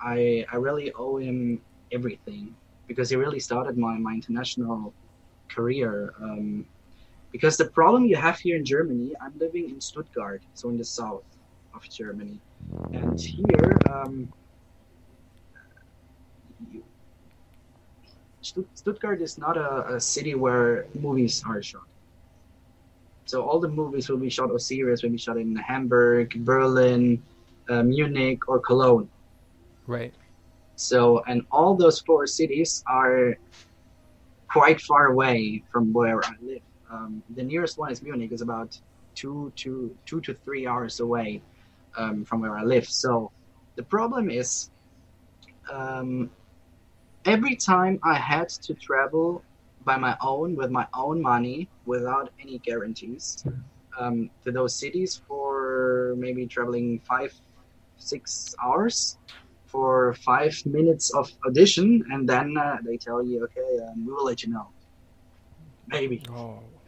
I 0.00 0.46
I 0.52 0.56
really 0.56 0.92
owe 0.98 1.18
him 1.18 1.62
everything 1.92 2.56
because 2.88 3.10
he 3.10 3.16
really 3.16 3.40
started 3.40 3.78
my, 3.78 3.98
my 3.98 4.12
international 4.14 4.94
career. 5.54 6.14
Um, 6.22 6.66
because 7.32 7.56
the 7.56 7.70
problem 7.70 8.06
you 8.06 8.16
have 8.16 8.38
here 8.40 8.56
in 8.56 8.64
Germany, 8.64 9.12
I'm 9.22 9.34
living 9.38 9.70
in 9.70 9.80
Stuttgart, 9.80 10.42
so 10.54 10.70
in 10.70 10.78
the 10.78 10.84
south 10.84 11.26
of 11.74 11.82
Germany, 11.90 12.40
and 12.92 13.20
here 13.20 13.78
um, 13.92 14.32
Stuttgart 18.74 19.22
is 19.22 19.38
not 19.38 19.56
a, 19.56 19.96
a 19.96 20.00
city 20.00 20.34
where 20.34 20.86
movies 20.94 21.42
are 21.46 21.62
shot. 21.62 21.89
So 23.30 23.42
all 23.46 23.60
the 23.60 23.68
movies 23.68 24.08
will 24.08 24.18
be 24.18 24.28
shot 24.28 24.50
or 24.50 24.58
series 24.58 25.04
will 25.04 25.10
be 25.10 25.22
shot 25.26 25.36
in 25.36 25.54
Hamburg, 25.54 26.44
Berlin, 26.44 27.22
uh, 27.68 27.84
Munich, 27.84 28.48
or 28.48 28.58
Cologne. 28.58 29.08
Right. 29.86 30.12
So 30.74 31.22
and 31.28 31.42
all 31.52 31.76
those 31.76 32.00
four 32.00 32.26
cities 32.26 32.82
are 32.88 33.38
quite 34.48 34.80
far 34.80 35.06
away 35.12 35.62
from 35.70 35.92
where 35.92 36.18
I 36.24 36.34
live. 36.42 36.62
Um, 36.90 37.22
the 37.36 37.44
nearest 37.44 37.78
one 37.78 37.92
is 37.92 38.02
Munich, 38.02 38.32
is 38.32 38.42
about 38.42 38.76
two 39.14 39.52
to 39.62 39.94
two 40.06 40.20
to 40.22 40.34
three 40.34 40.66
hours 40.66 40.98
away 40.98 41.40
um, 41.96 42.24
from 42.24 42.40
where 42.40 42.58
I 42.58 42.64
live. 42.64 42.86
So 42.86 43.30
the 43.76 43.84
problem 43.84 44.28
is 44.28 44.70
um, 45.70 46.30
every 47.24 47.54
time 47.54 48.00
I 48.02 48.14
had 48.14 48.48
to 48.66 48.74
travel 48.74 49.44
by 49.90 49.98
my 50.08 50.16
own 50.32 50.56
with 50.60 50.70
my 50.80 50.86
own 51.04 51.22
money 51.34 51.70
without 51.94 52.28
any 52.42 52.58
guarantees 52.68 53.26
um, 54.00 54.30
to 54.44 54.52
those 54.58 54.74
cities 54.84 55.20
for 55.28 56.14
maybe 56.24 56.46
traveling 56.46 57.00
five 57.12 57.32
six 57.96 58.54
hours 58.64 59.18
for 59.72 60.14
five 60.30 60.54
minutes 60.78 61.06
of 61.20 61.26
audition 61.46 61.88
and 62.12 62.28
then 62.28 62.48
uh, 62.66 62.76
they 62.86 62.96
tell 63.06 63.20
you 63.30 63.36
okay 63.46 63.72
um, 63.86 63.96
we 64.06 64.12
will 64.14 64.24
let 64.30 64.42
you 64.44 64.50
know 64.56 64.66
maybe 65.86 66.22
Oh. 66.28 66.82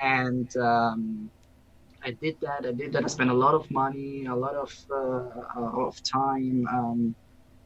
and 0.00 0.48
um, 0.56 1.30
I 2.04 2.12
did 2.20 2.36
that. 2.42 2.66
I 2.66 2.72
did 2.72 2.92
that. 2.94 3.04
I 3.04 3.08
spent 3.08 3.30
a 3.30 3.34
lot 3.34 3.54
of 3.54 3.70
money, 3.70 4.26
a 4.26 4.34
lot 4.36 4.54
of 4.54 4.72
uh, 4.94 5.84
of 5.86 5.96
time. 6.12 6.64
Um, 6.72 7.16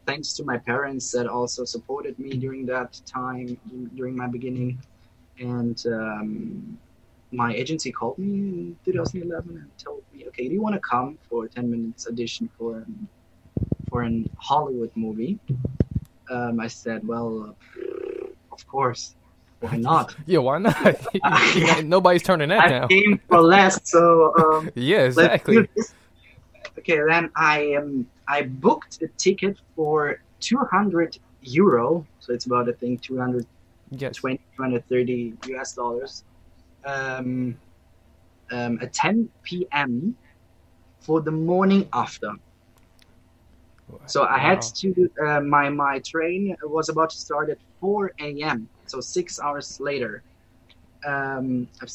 thanks 0.06 0.32
to 0.34 0.44
my 0.44 0.58
parents 0.58 1.10
that 1.12 1.26
also 1.26 1.64
supported 1.64 2.18
me 2.18 2.30
during 2.38 2.64
that 2.66 2.98
time, 3.12 3.58
during 3.94 4.16
my 4.16 4.28
beginning. 4.28 4.78
And 5.38 5.78
um, 5.86 6.78
my 7.32 7.52
agency 7.52 7.92
called 7.92 8.18
me 8.18 8.34
in 8.34 8.76
2011 8.84 9.50
and 9.50 9.70
told 9.84 10.02
me, 10.12 10.24
"Okay, 10.28 10.48
do 10.48 10.54
you 10.54 10.62
want 10.62 10.74
to 10.74 10.80
come 10.80 11.18
for 11.28 11.44
a 11.44 11.48
10 11.48 11.70
minutes 11.70 12.06
audition 12.08 12.48
for 12.56 12.78
an, 12.78 13.08
for 13.90 14.02
an 14.02 14.30
Hollywood 14.38 14.92
movie?" 14.94 15.38
Um, 16.30 16.60
I 16.60 16.68
said, 16.68 17.06
"Well, 17.06 17.54
uh, 17.78 18.26
of 18.52 18.66
course. 18.66 19.14
Why 19.60 19.76
not?" 19.88 20.14
Yeah, 20.24 20.38
why 20.38 20.58
not? 20.58 20.96
Nobody's 21.84 22.22
turning 22.22 22.48
that 22.48 22.64
I 22.64 22.68
down. 22.68 22.88
came 22.88 23.20
for 23.28 23.42
less, 23.42 23.90
so 23.90 24.32
um, 24.38 24.70
Yeah, 24.74 25.02
exactly. 25.02 25.68
Okay, 26.78 27.00
then 27.08 27.30
I 27.36 27.74
um, 27.74 28.06
I 28.28 28.42
booked 28.42 28.98
a 29.02 29.08
ticket 29.18 29.58
for 29.74 30.16
200 30.40 31.16
euro, 31.40 32.06
so 32.18 32.32
it's 32.32 32.46
about 32.46 32.68
I 32.68 32.72
think 32.72 33.02
220, 33.02 33.48
Yes. 33.90 34.26
230 34.56 35.34
US 35.46 35.74
dollars, 35.74 36.24
um, 36.84 37.58
um, 38.50 38.78
at 38.82 38.92
10 38.92 39.30
p.m. 39.44 40.16
for 41.00 41.20
the 41.22 41.32
morning 41.32 41.88
after. 41.92 42.32
So 44.06 44.24
I 44.24 44.38
had 44.38 44.60
to. 44.80 45.08
Uh, 45.24 45.40
my 45.40 45.68
my 45.70 46.00
train 46.06 46.56
was 46.64 46.88
about 46.88 47.10
to 47.10 47.18
start 47.18 47.50
at 47.50 47.58
4 47.80 48.12
a.m. 48.20 48.68
So 48.86 49.00
six 49.00 49.38
hours 49.40 49.76
later. 49.80 50.24
Um, 51.06 51.68
at 51.82 51.90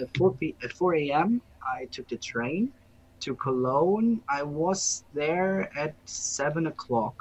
at 0.00 0.10
4 0.16 0.36
p- 0.36 0.56
at 0.62 0.72
4 0.72 0.94
a.m. 0.96 1.42
I 1.62 1.86
took 1.92 2.08
the 2.08 2.18
train 2.18 2.72
to 3.20 3.34
Cologne. 3.36 4.20
I 4.28 4.42
was 4.42 5.04
there 5.12 5.70
at 5.76 5.94
seven 6.04 6.66
o'clock, 6.66 7.16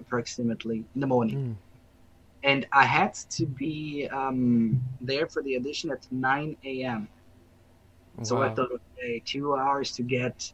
approximately 0.00 0.84
in 0.94 1.00
the 1.00 1.06
morning, 1.06 1.38
Mm. 1.38 1.56
and 2.42 2.66
I 2.72 2.84
had 2.84 3.14
to 3.36 3.46
be 3.46 4.08
um, 4.12 4.80
there 5.00 5.26
for 5.28 5.42
the 5.42 5.56
audition 5.56 5.90
at 5.90 6.06
9 6.10 6.82
a.m. 6.82 7.08
So 8.22 8.42
I 8.42 8.48
Wow. 8.48 8.54
thought, 8.54 8.70
okay, 8.98 9.22
two 9.24 9.54
hours 9.56 9.92
to 9.92 10.02
get 10.02 10.52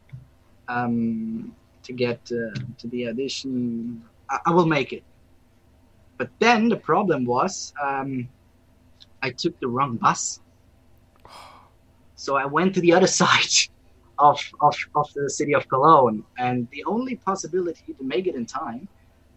um, 0.67 1.55
to 1.83 1.93
get 1.93 2.21
uh, 2.31 2.59
to 2.79 2.87
the 2.87 3.07
audition. 3.07 4.03
I, 4.29 4.39
I 4.47 4.51
will 4.51 4.65
make 4.67 4.93
it. 4.93 5.03
But 6.17 6.31
then 6.39 6.69
the 6.69 6.77
problem 6.77 7.25
was 7.25 7.73
um, 7.81 8.29
I 9.21 9.31
took 9.31 9.59
the 9.59 9.67
wrong 9.67 9.97
bus. 9.97 10.39
So 12.15 12.35
I 12.35 12.45
went 12.45 12.75
to 12.75 12.81
the 12.81 12.93
other 12.93 13.07
side 13.21 13.53
of, 14.19 14.39
of, 14.61 14.75
of 14.95 15.11
the 15.13 15.29
city 15.29 15.55
of 15.55 15.67
Cologne, 15.69 16.23
and 16.37 16.67
the 16.71 16.83
only 16.85 17.15
possibility 17.15 17.93
to 17.93 18.03
make 18.03 18.27
it 18.27 18.35
in 18.35 18.45
time 18.45 18.87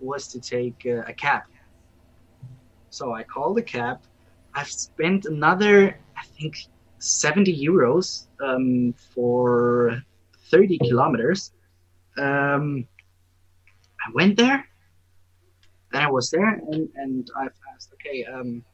was 0.01 0.27
to 0.29 0.41
take 0.41 0.85
uh, 0.87 1.03
a 1.07 1.13
cab. 1.13 1.43
So 2.91 3.15
I 3.15 3.23
called 3.23 3.57
a 3.59 3.63
cab. 3.63 4.01
I've 4.55 4.71
spent 4.71 5.25
another, 5.25 5.99
I 6.17 6.25
think, 6.39 6.57
70 6.99 7.67
euros 7.67 8.27
um, 8.45 8.95
for 9.15 10.03
30 10.51 10.79
kilometers. 10.79 11.53
Um, 12.19 12.87
I 14.07 14.11
went 14.15 14.37
there. 14.37 14.67
Then 15.93 16.03
I 16.03 16.11
was 16.11 16.31
there, 16.31 16.61
and, 16.71 16.89
and 16.97 17.31
I've 17.37 17.55
asked, 17.75 17.93
okay, 17.95 18.25
um, 18.25 18.65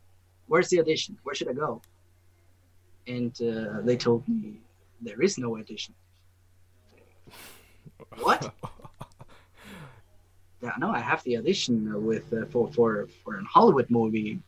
where's 0.46 0.68
the 0.68 0.80
audition? 0.80 1.18
Where 1.22 1.34
should 1.34 1.48
I 1.48 1.52
go? 1.52 1.82
And 3.06 3.32
uh, 3.42 3.80
they 3.82 3.96
told 3.96 4.26
me 4.28 4.60
there 5.00 5.20
is 5.22 5.38
no 5.38 5.58
audition. 5.58 5.94
What? 8.20 8.54
yeah, 10.62 10.72
no, 10.78 10.90
I 10.90 11.00
have 11.00 11.22
the 11.24 11.36
audition 11.36 12.04
with 12.04 12.32
uh, 12.32 12.46
for 12.46 12.70
for 12.72 13.08
for 13.22 13.38
a 13.38 13.44
Hollywood 13.44 13.90
movie, 13.90 14.40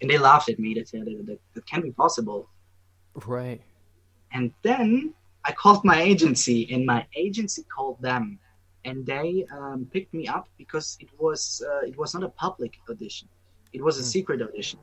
and 0.00 0.10
they 0.10 0.18
laughed 0.18 0.48
at 0.48 0.58
me. 0.58 0.74
They 0.74 0.84
said 0.84 1.04
that, 1.06 1.26
that 1.26 1.40
that 1.54 1.66
can't 1.66 1.84
be 1.84 1.92
possible. 1.92 2.48
Right. 3.26 3.62
And 4.32 4.52
then 4.62 5.14
I 5.44 5.52
called 5.52 5.84
my 5.84 6.00
agency, 6.00 6.68
and 6.72 6.84
my 6.86 7.06
agency 7.16 7.62
called 7.64 8.00
them, 8.00 8.38
and 8.84 9.04
they 9.06 9.46
um, 9.52 9.86
picked 9.92 10.12
me 10.14 10.26
up 10.28 10.48
because 10.58 10.96
it 11.00 11.10
was 11.18 11.62
uh, 11.68 11.86
it 11.86 11.96
was 11.98 12.14
not 12.14 12.22
a 12.24 12.28
public 12.30 12.72
audition, 12.90 13.28
it 13.72 13.82
was 13.82 13.98
a 13.98 14.02
Mm. 14.02 14.12
secret 14.16 14.42
audition, 14.42 14.80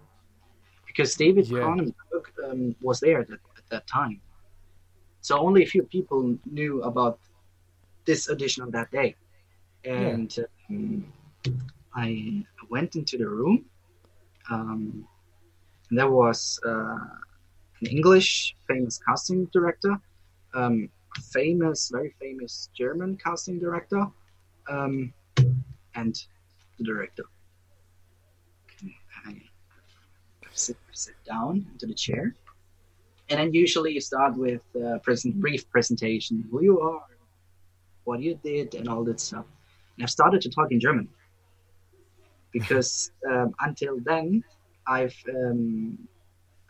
because 0.88 1.16
David 1.16 1.48
Yeah. 1.48 1.60
Cronenberg 1.60 2.26
um, 2.46 2.76
was 2.82 3.00
there 3.00 3.20
at 3.22 3.28
that, 3.30 3.42
at 3.58 3.68
that 3.72 3.88
time, 3.88 4.22
so 5.22 5.38
only 5.40 5.64
a 5.64 5.68
few 5.68 5.84
people 5.84 6.38
knew 6.46 6.82
about 6.84 7.20
this 8.06 8.30
audition 8.30 8.64
on 8.64 8.72
that 8.72 8.92
day, 8.92 9.16
and 9.84 10.36
um, 10.70 11.06
I 11.96 12.46
went 12.70 12.96
into 12.96 13.18
the 13.18 13.28
room. 13.28 13.66
Um, 14.50 15.08
and 15.90 16.00
there 16.00 16.10
was 16.10 16.60
uh, 16.66 16.98
an 17.82 17.88
English 17.88 18.56
famous 18.68 19.00
casting 19.08 19.46
director, 19.46 20.00
um, 20.54 20.90
a 21.18 21.22
famous, 21.22 21.90
very 21.92 22.14
famous 22.20 22.70
German 22.78 23.18
casting 23.18 23.60
director, 23.60 24.06
um, 24.70 25.14
and 25.96 26.16
the 26.78 26.84
director. 26.84 27.24
I, 29.26 29.32
I 29.32 30.48
sit, 30.54 30.78
sit 30.92 31.16
down 31.26 31.66
into 31.72 31.86
the 31.88 31.94
chair, 31.94 32.36
and 33.30 33.40
then 33.40 33.54
usually 33.54 33.94
you 33.94 34.02
start 34.02 34.38
with 34.38 34.62
a 34.76 35.00
present, 35.00 35.40
brief 35.40 35.70
presentation, 35.70 36.48
who 36.52 36.64
you 36.64 36.80
are, 36.80 37.04
what 38.10 38.20
you 38.26 38.34
did, 38.52 38.68
and 38.78 38.86
all 38.92 39.04
that 39.10 39.20
stuff. 39.20 39.46
And 39.96 40.02
I 40.08 40.10
started 40.18 40.40
to 40.46 40.50
talk 40.58 40.70
in 40.76 40.80
German 40.88 41.08
because 42.58 42.92
um, 43.32 43.50
until 43.68 43.96
then 44.12 44.44
I've 44.88 45.18
um, 45.38 45.62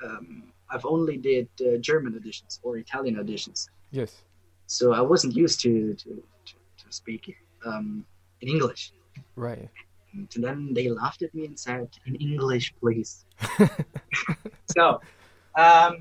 um, 0.05 0.27
I've 0.71 0.85
only 0.95 1.17
did 1.31 1.47
uh, 1.61 1.77
German 1.89 2.11
auditions 2.19 2.53
or 2.63 2.77
Italian 2.85 3.15
auditions, 3.21 3.59
Yes. 3.91 4.11
so 4.67 4.93
I 4.93 5.03
wasn't 5.11 5.33
used 5.45 5.57
to 5.65 5.73
to, 6.01 6.09
to, 6.47 6.53
to 6.81 6.85
speak 6.99 7.23
um, 7.65 8.05
in 8.41 8.47
English. 8.55 8.91
Right. 9.35 9.69
And 10.13 10.43
then 10.45 10.73
they 10.73 10.87
laughed 10.89 11.21
at 11.27 11.31
me 11.37 11.43
and 11.49 11.57
said, 11.67 11.87
"In 12.07 12.15
English, 12.29 12.67
please." 12.81 13.11
so, 14.75 14.83
um, 15.65 15.93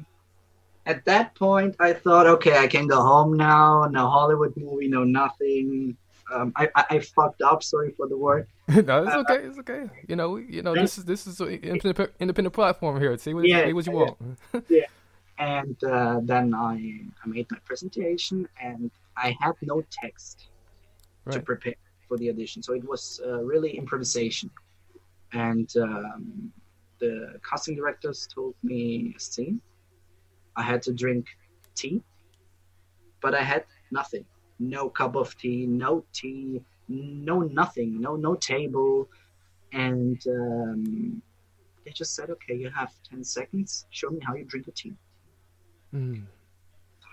at 0.89 1.05
that 1.05 1.35
point, 1.35 1.77
I 1.79 1.93
thought, 1.93 2.27
okay, 2.27 2.57
I 2.57 2.67
can 2.67 2.87
go 2.87 3.01
home 3.03 3.37
now. 3.37 3.87
No 3.91 4.09
Hollywood 4.09 4.57
movie, 4.57 4.89
no 4.89 5.05
nothing. 5.05 5.97
Um, 6.35 6.53
I, 6.57 6.69
I, 6.75 6.85
I 6.91 6.99
fucked 7.01 7.43
up. 7.43 7.63
Sorry 7.63 7.91
for 7.91 8.09
the 8.09 8.17
word. 8.17 8.49
no, 8.69 9.05
it's 9.05 9.15
okay. 9.15 9.45
It's 9.45 9.59
okay. 9.59 9.91
You 10.09 10.17
know, 10.17 10.37
you 10.37 10.63
know, 10.63 10.75
this 10.75 10.97
is 10.97 11.05
this 11.05 11.27
is 11.27 11.41
an 11.41 11.49
independent, 11.49 12.13
independent 12.19 12.55
platform 12.55 12.99
here. 13.01 13.17
See 13.19 13.35
what 13.35 13.45
Yeah, 13.45 13.67
see 13.67 13.73
what 13.75 13.87
you 13.87 13.93
want. 13.93 14.17
yeah. 14.69 14.87
And 15.39 15.77
uh, 15.85 16.21
then 16.23 16.55
I, 16.55 17.03
I 17.23 17.29
made 17.29 17.47
my 17.51 17.59
presentation, 17.65 18.49
and 18.61 18.91
I 19.17 19.37
had 19.41 19.53
no 19.63 19.85
text 19.91 20.49
to 21.31 21.41
prepare 21.41 21.75
for 22.09 22.17
the 22.17 22.31
audition, 22.31 22.63
so 22.63 22.73
it 22.73 22.89
was 22.89 23.21
uh, 23.25 23.43
really 23.43 23.77
improvisation. 23.77 24.51
And 25.35 25.71
um, 25.77 26.51
the 26.99 27.39
casting 27.49 27.77
directors 27.77 28.27
told 28.35 28.55
me 28.63 29.15
a 29.15 29.21
scene. 29.21 29.61
I 30.59 30.63
had 30.63 30.83
to 30.83 30.93
drink 30.93 31.27
tea, 31.75 32.03
but 33.23 33.35
I 33.35 33.43
had 33.43 33.65
nothing. 33.91 34.25
No 34.59 34.91
cup 34.91 35.15
of 35.15 35.37
tea, 35.39 35.67
no 35.67 36.05
tea, 36.13 36.61
no 36.89 37.41
nothing, 37.41 38.01
no 38.01 38.17
no 38.17 38.35
table, 38.35 39.09
and 39.73 40.21
um, 40.27 41.23
they 41.85 41.93
just 41.93 42.15
said, 42.17 42.29
"Okay, 42.31 42.57
you 42.57 42.71
have 42.71 42.93
ten 43.09 43.23
seconds. 43.23 43.87
Show 43.91 44.11
me 44.11 44.21
how 44.27 44.35
you 44.35 44.45
drink 44.45 44.67
a 44.67 44.73
tea." 44.73 44.95
Mm. 45.95 46.23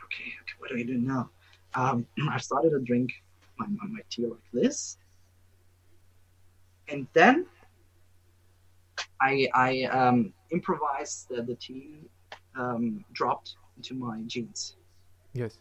okay, 0.05 0.29
okay, 0.41 0.55
what 0.57 0.69
do 0.69 0.77
I 0.77 0.83
do 0.83 0.97
now? 0.97 1.29
Um, 1.75 2.07
I 2.29 2.39
started 2.39 2.71
to 2.71 2.79
drink 2.79 3.11
my, 3.57 3.67
my, 3.67 3.87
my 3.87 3.99
tea 4.09 4.25
like 4.25 4.39
this. 4.51 4.97
And 6.87 7.07
then 7.13 7.45
I, 9.21 9.47
I 9.53 9.83
um, 9.83 10.33
improvised 10.51 11.29
that 11.29 11.47
the 11.47 11.55
tea 11.55 11.99
um, 12.57 13.03
dropped 13.13 13.55
into 13.77 13.93
my 13.93 14.21
jeans. 14.27 14.75
Yes. 15.33 15.57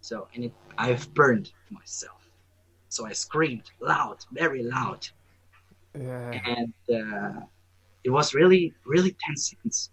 So, 0.00 0.28
and 0.34 0.44
it, 0.44 0.52
I've 0.78 1.12
burned 1.14 1.52
myself. 1.70 2.30
So 2.88 3.06
I 3.06 3.12
screamed 3.12 3.70
loud, 3.80 4.24
very 4.32 4.62
loud. 4.62 5.06
Yeah. 5.98 6.40
And 6.46 6.74
uh, 6.88 7.40
it 8.04 8.10
was 8.10 8.34
really, 8.34 8.72
really 8.84 9.16
10 9.26 9.36
seconds. 9.36 9.90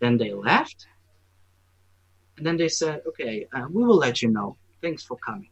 Then 0.00 0.18
they 0.18 0.32
left. 0.32 0.86
And 2.36 2.46
then 2.46 2.56
they 2.56 2.68
said, 2.68 3.02
okay, 3.06 3.46
uh, 3.52 3.66
we 3.70 3.84
will 3.84 3.96
let 3.96 4.22
you 4.22 4.30
know. 4.30 4.56
Thanks 4.82 5.02
for 5.02 5.16
coming. 5.16 5.50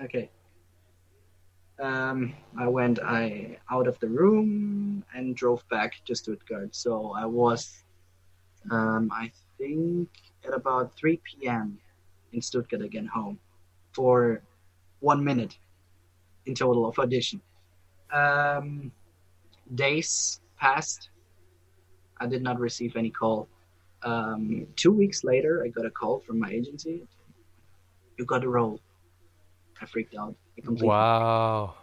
Okay. 0.00 0.30
Um, 1.80 2.34
I 2.58 2.68
went 2.68 2.98
I 3.00 3.58
out 3.70 3.88
of 3.88 3.98
the 4.00 4.08
room 4.08 5.04
and 5.14 5.34
drove 5.34 5.66
back 5.70 5.94
to 6.06 6.14
Stuttgart. 6.14 6.74
So 6.74 7.12
I 7.16 7.24
was, 7.24 7.84
um, 8.70 9.10
I 9.12 9.30
think, 9.58 10.08
at 10.46 10.54
about 10.54 10.96
3 10.96 11.20
p.m. 11.24 11.78
in 12.32 12.40
Stuttgart 12.42 12.82
again 12.82 13.06
home 13.06 13.38
for 13.92 14.42
one 15.00 15.22
minute 15.24 15.56
in 16.46 16.54
total 16.54 16.86
of 16.86 16.98
audition. 16.98 17.40
Um, 18.12 18.90
days 19.74 20.40
passed. 20.58 21.10
I 22.18 22.26
did 22.26 22.42
not 22.42 22.58
receive 22.60 22.96
any 22.96 23.10
call. 23.10 23.48
Um, 24.02 24.66
two 24.76 24.92
weeks 24.92 25.24
later, 25.24 25.62
I 25.64 25.68
got 25.68 25.84
a 25.86 25.90
call 25.90 26.20
from 26.20 26.38
my 26.38 26.50
agency. 26.50 27.06
You 28.18 28.24
got 28.24 28.44
a 28.44 28.48
role. 28.48 28.80
I 29.80 29.86
freaked 29.86 30.14
out. 30.14 30.34
I 30.58 30.60
completely 30.60 30.88
Wow. 30.88 31.74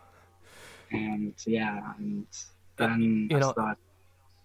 and 0.91 1.33
yeah, 1.45 1.93
and 1.97 2.25
then 2.77 3.27
You 3.31 3.37
I 3.37 3.39
know- 3.39 3.75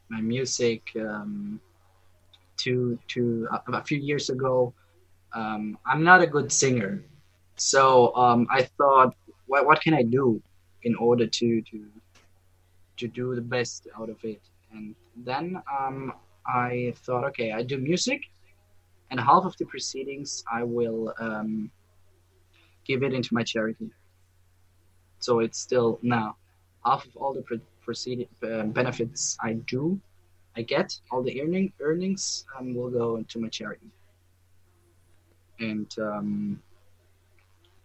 my 0.09 0.21
music. 0.21 0.90
Um, 0.97 1.61
to 2.64 2.98
to 3.09 3.48
uh, 3.53 3.79
a 3.81 3.85
few 3.85 3.98
years 3.98 4.31
ago, 4.31 4.75
um, 5.35 5.79
I'm 5.87 6.03
not 6.05 6.22
a 6.22 6.27
good 6.27 6.51
singer, 6.53 7.05
so 7.57 8.14
um, 8.16 8.46
I 8.51 8.62
thought, 8.79 9.14
what 9.46 9.66
what 9.66 9.81
can 9.81 9.94
I 9.94 10.03
do 10.03 10.40
in 10.83 10.94
order 10.96 11.27
to 11.27 11.62
to 11.62 11.79
to 12.98 13.09
do 13.09 13.35
the 13.35 13.46
best 13.57 13.88
out 13.98 14.11
of 14.11 14.18
it? 14.25 14.42
And 14.72 14.94
then 15.16 15.62
um, 15.79 16.12
I 16.46 16.94
thought, 17.05 17.25
okay, 17.31 17.53
I 17.53 17.62
do 17.62 17.79
music, 17.79 18.20
and 19.11 19.20
half 19.20 19.44
of 19.44 19.57
the 19.59 19.66
proceedings 19.66 20.44
I 20.51 20.62
will 20.62 21.12
um, 21.18 21.70
give 22.85 23.03
it 23.03 23.12
into 23.12 23.35
my 23.35 23.42
charity. 23.42 23.90
So 25.18 25.40
it's 25.40 25.59
still 25.59 25.98
now 26.03 26.37
half 26.85 27.07
of 27.07 27.16
all 27.16 27.33
the 27.33 27.42
pro- 27.42 27.61
proceed 27.85 28.29
uh, 28.42 28.64
benefits 28.64 29.37
I 29.40 29.55
do, 29.75 30.01
I 30.57 30.62
get 30.62 30.99
all 31.11 31.23
the 31.23 31.41
earning 31.41 31.73
earnings 31.81 32.45
um, 32.59 32.75
will 32.75 32.91
go 32.91 33.17
into 33.17 33.38
my 33.38 33.49
charity. 33.49 33.91
And 35.61 35.91
um, 35.99 36.62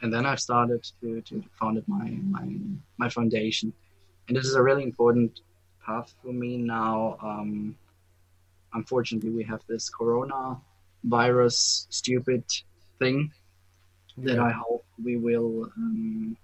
and 0.01 0.13
then 0.13 0.25
I've 0.25 0.39
started 0.39 0.83
to 1.01 1.21
to 1.21 1.43
founded 1.59 1.87
my 1.87 2.09
my 2.29 2.47
my 2.97 3.09
foundation, 3.09 3.73
and 4.27 4.37
this 4.37 4.45
is 4.45 4.55
a 4.55 4.61
really 4.61 4.83
important 4.83 5.41
path 5.85 6.13
for 6.21 6.33
me 6.33 6.57
now. 6.57 7.17
Um, 7.21 7.77
unfortunately, 8.73 9.29
we 9.29 9.43
have 9.43 9.61
this 9.67 9.89
Corona 9.89 10.59
virus 11.03 11.87
stupid 11.89 12.43
thing 12.99 13.31
that 14.17 14.39
I 14.39 14.51
hope 14.51 14.83
we 15.03 15.17
will 15.17 15.71
um, 15.77 16.35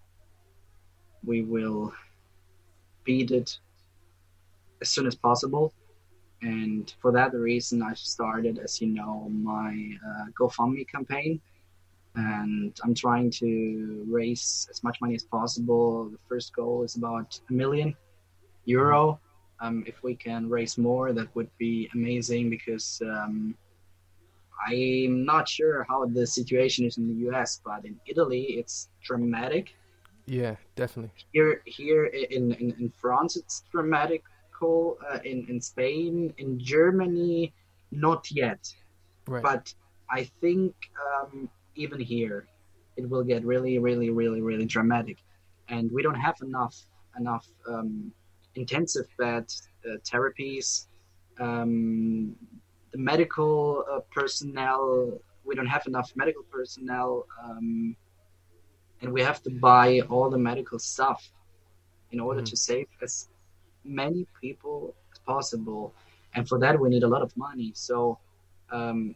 we 1.25 1.41
will 1.41 1.91
beat 3.03 3.31
it 3.31 3.57
as 4.81 4.89
soon 4.89 5.07
as 5.07 5.15
possible. 5.15 5.73
And 6.43 6.93
for 7.01 7.11
that 7.13 7.33
reason, 7.33 7.81
I 7.81 7.93
started, 7.93 8.59
as 8.59 8.81
you 8.81 8.87
know, 8.87 9.29
my 9.29 9.97
uh, 10.05 10.25
GoFundMe 10.37 10.85
campaign. 10.87 11.39
And 12.15 12.77
I'm 12.83 12.93
trying 12.93 13.31
to 13.41 14.05
raise 14.07 14.67
as 14.69 14.83
much 14.83 14.99
money 15.01 15.15
as 15.15 15.23
possible. 15.23 16.09
The 16.09 16.19
first 16.27 16.53
goal 16.53 16.83
is 16.83 16.95
about 16.95 17.39
a 17.49 17.53
million 17.53 17.95
euro. 18.65 19.19
Um, 19.61 19.85
if 19.87 20.03
we 20.03 20.15
can 20.15 20.49
raise 20.49 20.77
more, 20.77 21.13
that 21.13 21.33
would 21.33 21.49
be 21.57 21.89
amazing 21.93 22.49
because 22.49 23.01
um, 23.05 23.55
I'm 24.67 25.23
not 25.23 25.47
sure 25.47 25.85
how 25.87 26.05
the 26.05 26.27
situation 26.27 26.85
is 26.85 26.97
in 26.97 27.07
the 27.07 27.19
U.S., 27.27 27.61
but 27.63 27.85
in 27.85 27.97
Italy 28.05 28.43
it's 28.59 28.89
dramatic. 29.01 29.73
Yeah, 30.25 30.55
definitely. 30.75 31.11
Here, 31.31 31.61
here 31.65 32.05
in 32.05 32.51
in, 32.53 32.75
in 32.79 32.89
France, 32.89 33.37
it's 33.37 33.63
Uh, 34.63 35.19
in 35.31 35.37
in 35.51 35.57
Spain, 35.71 36.13
in 36.43 36.49
Germany, 36.73 37.53
not 37.91 38.21
yet. 38.31 38.63
Right. 39.27 39.43
But 39.49 39.63
I 40.17 40.21
think 40.41 40.73
um, 41.07 41.49
even 41.83 41.99
here, 41.99 42.39
it 42.99 43.05
will 43.11 43.25
get 43.31 43.41
really, 43.53 43.75
really, 43.87 44.09
really, 44.21 44.41
really 44.49 44.67
dramatic, 44.75 45.17
and 45.73 45.91
we 45.95 46.01
don't 46.05 46.21
have 46.27 46.37
enough 46.47 46.75
enough 47.19 47.45
um, 47.71 48.11
intensive 48.61 49.07
bed 49.17 49.45
uh, 49.87 49.97
therapies. 50.09 50.67
Um, 51.45 52.35
the 52.93 52.99
medical 53.11 53.83
uh, 53.91 54.01
personnel, 54.17 54.83
we 55.47 55.53
don't 55.57 55.71
have 55.75 55.85
enough 55.91 56.09
medical 56.15 56.45
personnel, 56.57 57.09
um, 57.43 57.95
and 59.01 59.07
we 59.15 59.21
have 59.29 59.39
to 59.47 59.51
buy 59.69 59.87
all 60.11 60.27
the 60.35 60.41
medical 60.51 60.79
stuff 60.93 61.21
in 62.13 62.19
order 62.27 62.41
Mhm. 62.41 62.49
to 62.51 62.55
save 62.69 62.87
as 63.05 63.13
many 63.85 64.27
people 64.41 64.95
as 65.13 65.19
possible. 65.19 65.93
And 66.35 66.47
for 66.47 66.59
that, 66.59 66.79
we 66.79 66.89
need 66.89 67.03
a 67.03 67.07
lot 67.07 67.21
of 67.21 67.35
money. 67.37 67.71
So 67.75 68.19
um, 68.71 69.15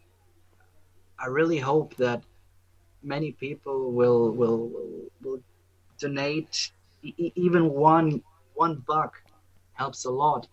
I 1.19 1.27
really 1.27 1.59
hope 1.59 1.95
that 1.97 2.23
many 3.03 3.31
people 3.33 3.91
will 3.91 4.31
will 4.31 4.69
will, 4.69 5.01
will 5.21 5.39
donate. 5.99 6.71
E- 7.03 7.31
even 7.35 7.69
one 7.71 8.21
one 8.53 8.83
buck 8.87 9.13
helps 9.73 10.05
a 10.05 10.11
lot. 10.11 10.47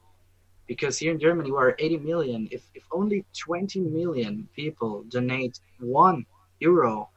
Because 0.67 0.99
here 0.99 1.13
in 1.13 1.21
Germany 1.21 1.51
we're 1.53 1.75
80 1.79 1.99
million. 1.99 2.49
If 2.51 2.63
if 2.75 2.85
only 2.93 3.25
20 3.39 3.81
million 3.81 4.49
people 4.57 5.05
donate 5.11 5.61
1 5.81 6.27
euro 6.61 7.11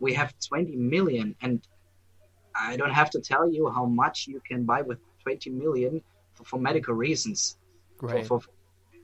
we 0.00 0.14
have 0.14 0.34
20 0.48 0.76
million. 0.76 1.34
And 1.42 1.62
I 2.54 2.76
don't 2.76 2.92
have 2.92 3.10
to 3.10 3.20
tell 3.20 3.50
you 3.50 3.70
how 3.70 3.86
much 3.86 4.26
you 4.26 4.40
can 4.48 4.64
buy 4.64 4.82
with 4.82 4.98
20 5.22 5.50
million 5.50 6.02
for, 6.44 6.58
for 6.80 6.94
medical 6.94 6.94
reasons 6.94 7.56
Right. 8.00 8.26
for, 8.26 8.40
for 8.40 8.48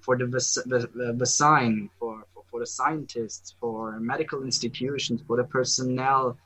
for 0.01 0.17
the 0.17 0.27
the, 0.67 0.89
the 0.95 1.13
vaccine, 1.13 1.91
for, 1.99 2.25
for 2.35 2.43
for 2.51 2.61
the 2.61 2.67
scientists, 2.67 3.55
for 3.61 4.01
medical 4.01 4.43
institutions, 4.43 5.23
for 5.27 5.37
the 5.37 5.45
personnel, 5.45 6.39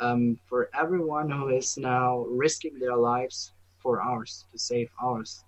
um, 0.00 0.38
for 0.48 0.70
everyone 0.74 1.30
who 1.30 1.48
is 1.48 1.76
now 1.76 2.24
risking 2.28 2.78
their 2.78 2.96
lives 2.96 3.52
for 3.78 4.00
ours 4.02 4.46
to 4.52 4.58
save 4.58 4.88
ours. 5.02 5.44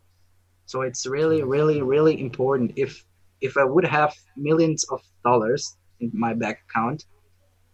So 0.66 0.82
it's 0.82 1.06
really, 1.06 1.42
really, 1.42 1.82
really 1.82 2.20
important. 2.20 2.72
If 2.76 3.04
if 3.40 3.56
I 3.56 3.64
would 3.64 3.84
have 3.84 4.14
millions 4.36 4.84
of 4.90 5.00
dollars 5.24 5.76
in 6.00 6.10
my 6.14 6.34
bank 6.34 6.58
account, 6.70 7.04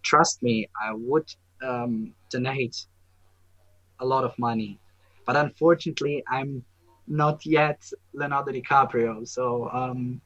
trust 0.03 0.43
me, 0.43 0.69
I 0.81 0.93
would 0.95 1.29
um, 1.63 2.15
donate 2.31 2.87
a 4.01 4.07
lot 4.07 4.25
of 4.25 4.39
money. 4.39 4.81
But 5.27 5.37
unfortunately, 5.37 6.25
I'm 6.29 6.65
not 7.09 7.45
yet 7.47 7.81
Leonardo 8.13 8.53
DiCaprio, 8.53 9.27
so 9.27 9.69
um, 9.73 10.21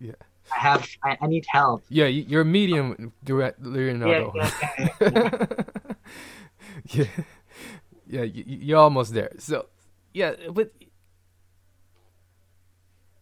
Yeah. 0.00 0.12
I 0.54 0.58
have 0.58 0.86
I, 1.04 1.16
I 1.20 1.26
need 1.26 1.44
help. 1.48 1.84
Yeah, 1.88 2.06
you- 2.06 2.24
you're 2.28 2.42
a 2.42 2.44
medium, 2.44 3.12
direct 3.24 3.60
Leonardo. 3.62 4.32
Yeah, 4.34 4.50
yeah, 4.60 4.88
yeah, 5.00 5.48
yeah, 6.90 7.04
yeah, 8.06 8.22
you- 8.22 8.44
you- 8.46 8.58
you're 8.66 8.78
almost 8.78 9.14
there. 9.14 9.32
So, 9.38 9.66
yeah, 10.12 10.34
but 10.52 10.72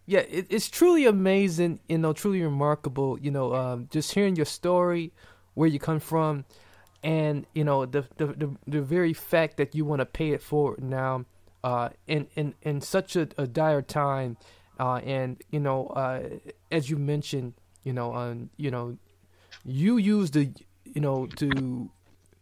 yeah, 0.06 0.20
it, 0.20 0.46
it's 0.50 0.68
truly 0.68 1.06
amazing, 1.06 1.80
you 1.88 1.98
know, 1.98 2.12
truly 2.12 2.42
remarkable. 2.42 3.18
You 3.20 3.30
know, 3.30 3.54
um, 3.54 3.88
just 3.92 4.12
hearing 4.12 4.34
your 4.36 4.46
story, 4.46 5.12
where 5.54 5.68
you 5.68 5.78
come 5.78 6.00
from, 6.00 6.44
and 7.04 7.46
you 7.54 7.64
know 7.64 7.86
the 7.86 8.04
the 8.16 8.26
the, 8.26 8.56
the 8.66 8.82
very 8.82 9.12
fact 9.12 9.56
that 9.58 9.74
you 9.74 9.84
want 9.84 10.00
to 10.00 10.06
pay 10.06 10.30
it 10.30 10.42
forward 10.42 10.82
now, 10.82 11.24
uh, 11.62 11.90
in 12.06 12.28
in 12.34 12.54
in 12.62 12.80
such 12.80 13.16
a, 13.16 13.28
a 13.38 13.46
dire 13.46 13.82
time, 13.82 14.36
uh, 14.78 14.96
and 14.96 15.42
you 15.50 15.60
know, 15.60 15.88
uh, 15.88 16.22
as 16.70 16.90
you 16.90 16.96
mentioned, 16.96 17.54
you 17.84 17.92
know, 17.92 18.14
um, 18.14 18.50
you 18.56 18.70
know, 18.70 18.96
you 19.64 19.96
use 19.96 20.30
the 20.30 20.50
you 20.84 21.00
know 21.00 21.26
to 21.26 21.90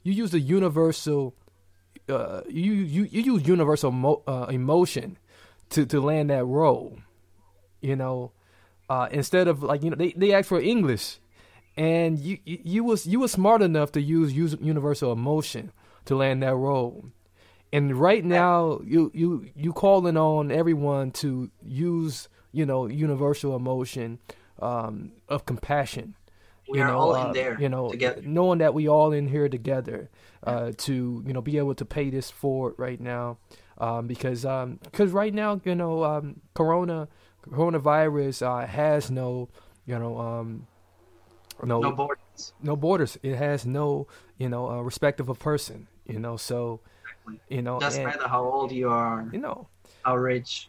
you 0.03 0.13
use 0.13 0.31
the 0.31 0.41
universal 0.41 1.35
uh, 2.09 2.43
you 2.49 2.73
you 2.73 3.05
you 3.05 3.35
use 3.35 3.47
universal 3.47 3.91
mo- 3.91 4.23
uh, 4.27 4.47
emotion 4.51 5.19
to 5.71 5.85
to 5.87 6.01
land 6.01 6.31
that 6.31 6.45
role 6.45 6.99
you 7.81 7.97
know 7.97 8.33
uh, 8.89 9.09
instead 9.11 9.49
of 9.49 9.63
like 9.63 9.83
you 9.83 9.91
know 9.91 9.97
they, 9.97 10.13
they 10.13 10.33
asked 10.33 10.49
for 10.49 10.61
english 10.61 11.19
and 11.77 12.19
you, 12.19 12.39
you 12.45 12.59
you 12.65 12.85
was 12.85 13.07
you 13.07 13.21
was 13.21 13.33
smart 13.33 13.63
enough 13.63 13.93
to 13.93 14.01
use, 14.01 14.33
use 14.33 14.57
universal 14.61 15.13
emotion 15.13 15.71
to 16.05 16.17
land 16.17 16.43
that 16.43 16.55
role 16.55 17.05
and 17.73 17.97
right 17.97 18.25
now 18.25 18.81
you 18.85 19.11
you 19.15 19.47
you 19.55 19.73
calling 19.73 20.17
on 20.17 20.51
everyone 20.51 21.11
to 21.13 21.51
use 21.63 22.29
you 22.53 22.65
know 22.67 22.87
universal 22.87 23.55
emotion 23.57 24.19
um, 24.61 25.13
of 25.29 25.45
compassion 25.47 26.15
We 26.69 26.79
you 26.79 26.85
are 26.85 26.89
know, 26.89 26.99
all 26.99 27.15
in 27.15 27.27
uh, 27.29 27.33
there 27.33 27.61
you 27.61 27.69
know, 27.69 27.91
together. 27.91 28.23
knowing 28.25 28.59
that 28.59 28.75
we 28.75 28.89
all 28.89 29.13
in 29.13 29.29
here 29.29 29.49
together 29.49 30.11
uh, 30.45 30.73
to 30.79 31.23
you 31.27 31.33
know 31.33 31.41
be 31.43 31.59
able 31.59 31.75
to 31.75 31.85
pay 31.85 32.11
this 32.11 32.31
forward 32.31 32.75
right 32.79 33.01
now, 33.01 33.39
um, 33.79 34.07
because 34.07 34.43
because 34.83 35.11
right 35.13 35.35
now 35.35 35.61
you 35.65 35.75
know 35.75 36.05
um, 36.05 36.41
Corona 36.55 37.09
coronavirus 37.43 38.43
uh, 38.47 38.67
has 38.67 39.11
no 39.11 39.49
you 39.87 39.99
know 39.99 40.19
um, 40.19 40.67
no 41.63 41.81
No 41.81 41.93
borders. 41.93 42.53
no 42.63 42.77
borders. 42.77 43.19
It 43.23 43.37
has 43.37 43.67
no 43.67 44.07
you 44.39 44.49
know 44.49 44.71
uh, 44.71 44.81
respect 44.83 45.21
of 45.21 45.29
a 45.29 45.35
person. 45.35 45.89
You 46.07 46.19
know, 46.19 46.37
so 46.37 46.81
you 47.49 47.63
know 47.63 47.79
Doesn't 47.79 48.03
and- 48.03 48.11
matter 48.11 48.29
how 48.29 48.43
old 48.45 48.73
you 48.73 48.89
are, 48.91 49.29
you 49.33 49.39
know 49.39 49.69
how 50.05 50.17
rich. 50.17 50.69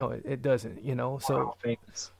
no 0.00 0.10
it, 0.10 0.22
it 0.24 0.42
doesn't. 0.42 0.84
You 0.84 0.94
know, 0.94 1.18
so. 1.18 1.56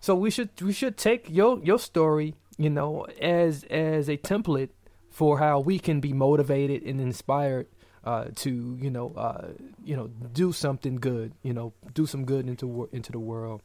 So 0.01 0.15
we 0.15 0.31
should 0.31 0.51
we 0.61 0.73
should 0.73 0.97
take 0.97 1.29
your 1.29 1.59
your 1.62 1.79
story, 1.79 2.35
you 2.57 2.71
know, 2.71 3.07
as 3.21 3.65
as 3.65 4.09
a 4.09 4.17
template 4.17 4.71
for 5.11 5.39
how 5.39 5.61
we 5.61 5.79
can 5.79 6.01
be 6.01 6.12
motivated 6.12 6.83
and 6.83 7.01
inspired 7.01 7.67
uh, 8.05 8.27
to 8.37 8.79
you 8.81 8.91
know 8.91 9.12
uh, 9.17 9.49
you 9.85 9.97
know 9.97 10.09
do 10.33 10.53
something 10.53 10.97
good, 10.97 11.33
you 11.43 11.53
know, 11.53 11.73
do 11.95 12.07
some 12.07 12.25
good 12.25 12.49
into 12.49 12.89
into 12.93 13.12
the 13.12 13.19
world, 13.19 13.62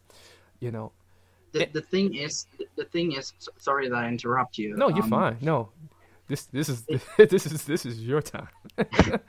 you 0.59 0.71
know. 0.71 0.91
The, 1.53 1.67
the 1.73 1.81
thing 1.81 2.15
is, 2.15 2.45
the 2.77 2.85
thing 2.85 3.11
is, 3.11 3.33
sorry 3.57 3.89
that 3.89 3.95
I 3.95 4.07
interrupt 4.07 4.57
you. 4.57 4.73
No, 4.77 4.87
you're 4.87 5.03
um, 5.03 5.09
fine. 5.09 5.37
No, 5.41 5.69
this 6.27 6.45
this 6.45 6.69
is 6.69 6.85
this 7.17 7.45
is 7.45 7.65
this 7.65 7.85
is 7.85 8.01
your 8.01 8.21
time. 8.21 8.49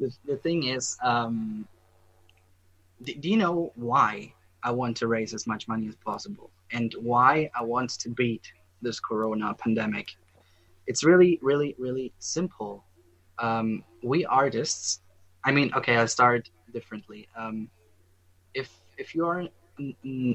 The, 0.00 0.10
the 0.24 0.36
thing 0.38 0.64
is, 0.64 0.96
um, 1.02 1.68
do, 3.02 3.14
do 3.14 3.28
you 3.28 3.36
know 3.36 3.72
why 3.76 4.32
I 4.62 4.70
want 4.70 4.96
to 4.98 5.06
raise 5.06 5.34
as 5.34 5.46
much 5.46 5.68
money 5.68 5.88
as 5.88 5.96
possible 5.96 6.50
and 6.72 6.94
why 7.00 7.50
I 7.54 7.62
want 7.62 7.90
to 8.00 8.08
beat 8.10 8.52
this 8.82 9.00
corona 9.00 9.54
pandemic? 9.54 10.08
It's 10.86 11.04
really, 11.04 11.38
really, 11.42 11.74
really 11.78 12.12
simple. 12.18 12.84
Um, 13.38 13.84
we 14.02 14.24
artists, 14.24 15.00
I 15.44 15.52
mean, 15.52 15.72
okay, 15.74 15.96
I'll 15.96 16.08
start 16.08 16.50
differently. 16.72 17.28
Um, 17.36 17.68
if 18.54 18.70
if 18.98 19.14
you 19.14 19.24
are 19.26 19.48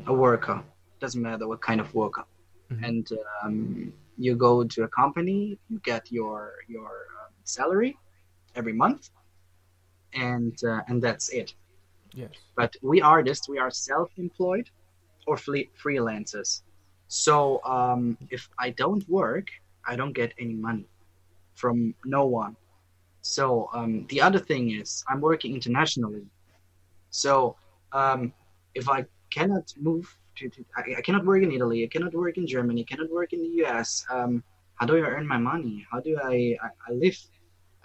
a 0.08 0.14
worker, 0.14 0.64
doesn't 1.00 1.22
matter 1.22 1.48
what 1.48 1.62
kind 1.62 1.80
of 1.80 1.94
worker, 1.94 2.24
mm-hmm. 2.72 2.84
and 2.84 3.10
um, 3.44 3.94
you 4.18 4.36
go 4.36 4.64
to 4.64 4.84
a 4.84 4.88
company, 4.88 5.60
you 5.70 5.80
get 5.80 6.12
your 6.12 6.54
your 6.68 7.08
uh, 7.20 7.30
salary 7.44 7.98
every 8.56 8.74
month, 8.74 9.10
and 10.14 10.58
uh, 10.64 10.82
and 10.88 11.02
that's 11.02 11.30
it. 11.30 11.54
Yes. 12.16 12.32
But 12.56 12.76
we 12.82 13.02
artists, 13.02 13.50
we 13.50 13.60
are 13.60 13.70
self-employed 13.70 14.70
or 15.28 15.36
free- 15.38 15.70
freelancers. 15.82 16.62
So 17.08 17.62
um, 17.64 18.18
if 18.30 18.50
I 18.58 18.70
don't 18.72 19.08
work, 19.10 19.48
I 19.86 19.96
don't 19.96 20.14
get 20.14 20.34
any 20.40 20.54
money 20.54 20.88
from 21.56 21.94
no 22.06 22.26
one. 22.26 22.56
So 23.22 23.70
um, 23.74 24.06
the 24.10 24.22
other 24.22 24.40
thing 24.40 24.72
is 24.72 25.04
I'm 25.10 25.22
working 25.22 25.54
internationally. 25.54 26.26
So 27.10 27.58
um, 27.92 28.34
if 28.74 28.88
I 28.90 29.06
cannot 29.30 29.74
move 29.80 30.06
to, 30.38 30.50
to 30.50 30.66
I, 30.78 30.96
I, 30.98 31.02
cannot 31.02 31.26
work 31.26 31.44
in 31.44 31.52
Italy, 31.52 31.84
I 31.84 31.88
cannot 31.88 32.14
work 32.14 32.38
in 32.38 32.48
Germany, 32.48 32.82
I 32.88 32.96
cannot 32.96 33.12
work 33.12 33.34
in 33.34 33.42
the 33.42 33.66
US. 33.66 34.06
Um, 34.10 34.44
how 34.76 34.86
do 34.86 34.96
I 34.98 35.08
earn 35.08 35.28
my 35.28 35.38
money? 35.38 35.86
How 35.92 36.00
do 36.00 36.18
I 36.22 36.58
I, 36.62 36.70
I 36.88 36.92
live? 36.92 37.18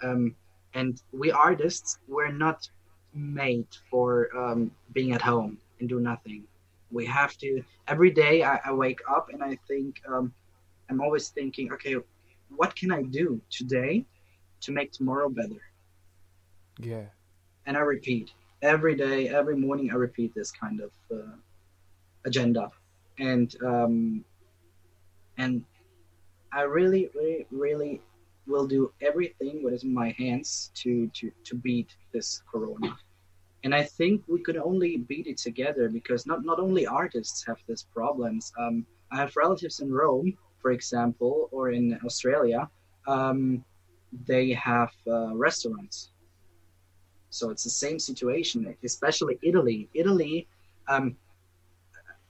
Um, 0.03 0.35
and 0.73 1.01
we 1.11 1.31
artists, 1.31 1.99
we're 2.07 2.31
not 2.31 2.69
made 3.13 3.67
for 3.89 4.29
um, 4.37 4.71
being 4.93 5.11
at 5.13 5.21
home 5.21 5.57
and 5.79 5.89
do 5.89 5.99
nothing. 5.99 6.43
We 6.91 7.05
have 7.05 7.37
to 7.37 7.63
every 7.87 8.11
day. 8.11 8.43
I, 8.43 8.59
I 8.65 8.73
wake 8.73 8.99
up 9.09 9.29
and 9.31 9.43
I 9.43 9.57
think 9.67 10.01
um, 10.07 10.33
I'm 10.89 11.01
always 11.01 11.29
thinking, 11.29 11.71
okay, 11.73 11.95
what 12.55 12.75
can 12.75 12.91
I 12.91 13.03
do 13.03 13.41
today 13.49 14.05
to 14.61 14.71
make 14.71 14.91
tomorrow 14.91 15.29
better? 15.29 15.61
Yeah. 16.79 17.05
And 17.65 17.77
I 17.77 17.81
repeat 17.81 18.31
every 18.61 18.95
day, 18.95 19.29
every 19.29 19.55
morning. 19.55 19.91
I 19.91 19.95
repeat 19.95 20.33
this 20.35 20.51
kind 20.51 20.81
of 20.81 20.91
uh, 21.11 21.35
agenda, 22.25 22.69
and 23.19 23.55
um, 23.63 24.25
and 25.37 25.63
I 26.51 26.61
really, 26.63 27.09
really, 27.15 27.47
really 27.51 28.01
will 28.47 28.67
do 28.67 28.91
everything 29.01 29.63
what 29.63 29.73
is 29.73 29.83
in 29.83 29.93
my 29.93 30.09
hands 30.17 30.71
to 30.75 31.07
to 31.09 31.31
to 31.43 31.55
beat 31.55 31.95
this 32.11 32.41
corona. 32.51 32.95
And 33.63 33.75
i 33.75 33.83
think 33.83 34.23
we 34.27 34.39
could 34.41 34.57
only 34.57 34.97
beat 34.97 35.27
it 35.27 35.37
together 35.37 35.89
because 35.89 36.25
not 36.25 36.43
not 36.43 36.59
only 36.59 36.85
artists 36.87 37.45
have 37.45 37.59
these 37.67 37.85
problems. 37.93 38.51
Um, 38.59 38.85
i 39.11 39.17
have 39.17 39.35
relatives 39.35 39.79
in 39.79 39.91
rome 39.91 40.37
for 40.61 40.71
example 40.71 41.49
or 41.51 41.71
in 41.71 41.99
australia. 42.05 42.69
Um, 43.07 43.63
they 44.27 44.51
have 44.51 44.91
uh, 45.07 45.33
restaurants. 45.35 46.11
So 47.29 47.49
it's 47.49 47.63
the 47.63 47.75
same 47.85 47.99
situation 47.99 48.75
especially 48.83 49.37
italy. 49.41 49.89
Italy 49.93 50.47
um, 50.87 51.15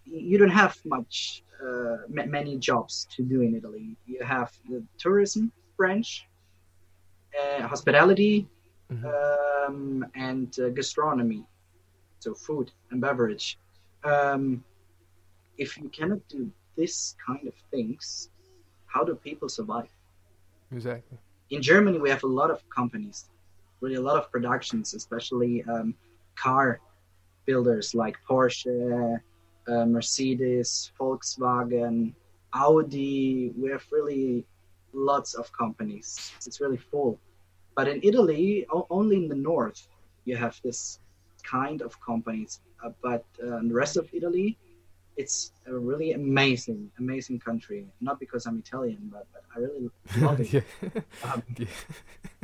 you 0.06 0.38
don't 0.38 0.58
have 0.64 0.76
much 0.86 1.44
uh, 1.66 1.98
many 2.10 2.58
jobs 2.58 3.08
to 3.16 3.24
do 3.24 3.42
in 3.42 3.56
italy. 3.56 3.96
You 4.06 4.24
have 4.26 4.52
the 4.70 4.84
tourism 4.98 5.52
branch, 5.82 6.10
uh, 7.40 7.68
hospitality, 7.74 8.36
mm-hmm. 8.94 9.06
um, 9.18 10.06
and 10.30 10.50
uh, 10.60 10.70
gastronomy, 10.80 11.42
so 12.24 12.30
food 12.48 12.68
and 12.92 12.98
beverage. 13.08 13.48
Um, 14.04 14.64
if 15.58 15.70
you 15.80 15.90
cannot 15.98 16.22
do 16.36 16.42
this 16.78 17.16
kind 17.28 17.46
of 17.52 17.56
things, 17.74 18.30
how 18.94 19.04
do 19.04 19.14
people 19.30 19.50
survive? 19.60 19.92
Exactly. 20.72 21.18
In 21.56 21.60
Germany, 21.72 21.98
we 22.06 22.10
have 22.16 22.24
a 22.32 22.34
lot 22.42 22.50
of 22.56 22.60
companies, 22.80 23.18
really 23.82 24.00
a 24.04 24.06
lot 24.10 24.18
of 24.22 24.26
productions, 24.36 24.94
especially 25.02 25.54
um, 25.74 25.88
car 26.46 26.80
builders 27.48 27.88
like 28.04 28.16
Porsche, 28.30 29.20
uh, 29.72 29.86
Mercedes, 29.96 30.92
Volkswagen, 31.00 32.14
Audi. 32.54 33.52
We 33.62 33.68
have 33.76 33.86
really 33.98 34.46
lots 34.94 35.34
of 35.34 35.52
companies. 35.54 36.32
It's 36.46 36.60
really 36.62 36.78
full. 36.78 37.20
But 37.76 37.88
in 37.88 38.00
Italy, 38.04 38.66
only 38.90 39.18
in 39.18 39.28
the 39.28 39.36
north, 39.36 39.88
you 40.26 40.36
have 40.36 40.60
this 40.64 41.00
kind 41.44 41.82
of 41.82 42.00
companies. 42.02 42.60
Uh, 42.84 42.90
but 43.02 43.26
uh, 43.42 43.58
in 43.58 43.68
the 43.70 43.74
rest 43.74 43.98
of 43.98 44.10
Italy, 44.14 44.58
it's 45.18 45.52
a 45.68 45.74
really 45.74 46.14
amazing, 46.14 46.92
amazing 47.00 47.40
country. 47.40 47.88
Not 48.02 48.20
because 48.20 48.46
I'm 48.46 48.58
Italian, 48.60 49.10
but, 49.12 49.28
but 49.34 49.44
I 49.56 49.60
really 49.60 49.90
love 50.18 50.40
it. 50.40 50.64
um, 51.24 51.44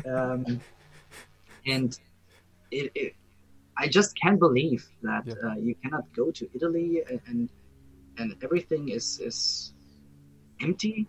um, 0.14 0.62
and 1.66 2.00
it, 2.72 2.92
it, 2.96 3.16
I 3.78 3.88
just 3.88 4.20
can't 4.20 4.40
believe 4.40 4.88
that 5.04 5.26
yeah. 5.26 5.34
uh, 5.44 5.56
you 5.56 5.76
cannot 5.76 6.12
go 6.16 6.32
to 6.32 6.50
Italy 6.54 7.04
and, 7.10 7.22
and 7.28 7.50
and 8.18 8.36
everything 8.44 8.90
is 8.90 9.20
is 9.20 9.74
empty 10.62 11.08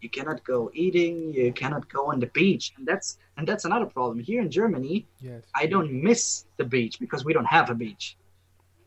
you 0.00 0.08
cannot 0.08 0.42
go 0.44 0.70
eating 0.74 1.32
you 1.32 1.52
cannot 1.52 1.88
go 1.88 2.10
on 2.10 2.20
the 2.20 2.26
beach 2.28 2.72
and 2.76 2.86
that's 2.86 3.18
and 3.36 3.46
that's 3.46 3.64
another 3.64 3.86
problem. 3.86 4.18
Here 4.18 4.40
in 4.40 4.50
germany 4.50 5.06
yes. 5.20 5.42
i 5.54 5.66
don't 5.66 5.92
miss 5.92 6.46
the 6.56 6.64
beach 6.64 6.98
because 7.00 7.24
we 7.24 7.32
don't 7.32 7.50
have 7.58 7.70
a 7.70 7.74
beach. 7.74 8.16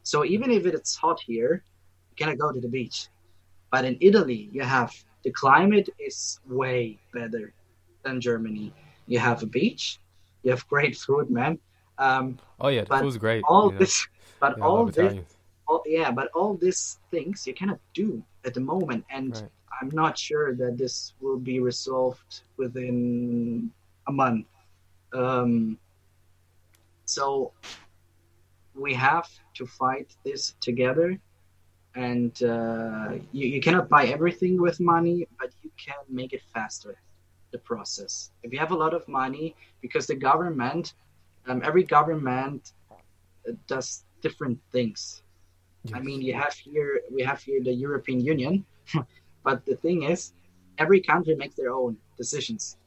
So 0.03 0.25
even 0.25 0.49
if 0.51 0.65
it's 0.65 0.95
hot 0.95 1.19
here 1.19 1.63
you 2.09 2.15
cannot 2.15 2.37
go 2.37 2.51
to 2.51 2.59
the 2.59 2.67
beach. 2.67 3.07
But 3.71 3.85
in 3.85 3.97
italy 4.01 4.49
you 4.51 4.63
have 4.63 4.91
the 5.23 5.31
climate 5.31 5.89
is 5.99 6.39
way 6.47 6.97
better 7.13 7.53
than 8.03 8.21
germany. 8.21 8.73
You 9.07 9.19
have 9.19 9.43
a 9.43 9.47
beach 9.47 9.99
you 10.43 10.51
have 10.51 10.67
great 10.67 10.95
food 10.97 11.29
man. 11.29 11.59
Um, 11.97 12.39
oh 12.59 12.69
yeah 12.69 12.83
the 12.83 12.97
food's 12.97 13.17
great 13.17 13.43
all 13.47 13.67
you 13.67 13.73
know? 13.73 13.79
this 13.79 14.07
but 14.39 14.57
yeah, 14.57 14.63
all 14.63 14.85
this 14.85 15.19
all, 15.67 15.83
yeah 15.85 16.09
but 16.09 16.29
all 16.33 16.55
these 16.55 16.97
things 17.11 17.45
you 17.45 17.53
cannot 17.53 17.79
do 17.93 18.23
at 18.45 18.53
the 18.53 18.61
moment. 18.61 19.05
And 19.11 19.35
right 19.35 19.49
I'm 19.81 19.89
not 19.93 20.15
sure 20.17 20.53
that 20.55 20.77
this 20.77 21.13
will 21.21 21.39
be 21.39 21.59
resolved 21.59 22.41
within 22.57 23.71
a 24.07 24.11
month. 24.11 24.45
Um, 25.11 25.79
so 27.05 27.51
we 28.75 28.93
have 28.93 29.27
to 29.55 29.65
fight 29.65 30.15
this 30.23 30.53
together. 30.61 31.17
And 31.95 32.31
uh, 32.43 33.13
you, 33.33 33.47
you 33.47 33.59
cannot 33.59 33.89
buy 33.89 34.05
everything 34.05 34.61
with 34.61 34.79
money, 34.79 35.27
but 35.39 35.49
you 35.63 35.71
can 35.83 35.95
make 36.07 36.31
it 36.31 36.41
faster, 36.53 36.95
the 37.51 37.57
process. 37.57 38.31
If 38.43 38.53
you 38.53 38.59
have 38.59 38.71
a 38.71 38.75
lot 38.75 38.93
of 38.93 39.05
money, 39.07 39.55
because 39.81 40.05
the 40.07 40.15
government, 40.15 40.93
um, 41.47 41.61
every 41.65 41.83
government 41.83 42.71
uh, 42.91 43.53
does 43.67 44.03
different 44.21 44.59
things. 44.71 45.23
Yes. 45.83 45.95
I 45.95 45.99
mean, 45.99 46.21
you 46.21 46.33
have 46.35 46.53
here, 46.53 47.01
we 47.11 47.23
have 47.23 47.41
here 47.41 47.61
the 47.63 47.73
European 47.73 48.21
Union. 48.21 48.63
But 49.43 49.65
the 49.65 49.75
thing 49.75 50.03
is, 50.03 50.33
every 50.77 51.01
country 51.01 51.35
makes 51.35 51.55
their 51.55 51.71
own 51.71 51.97
decisions. 52.17 52.77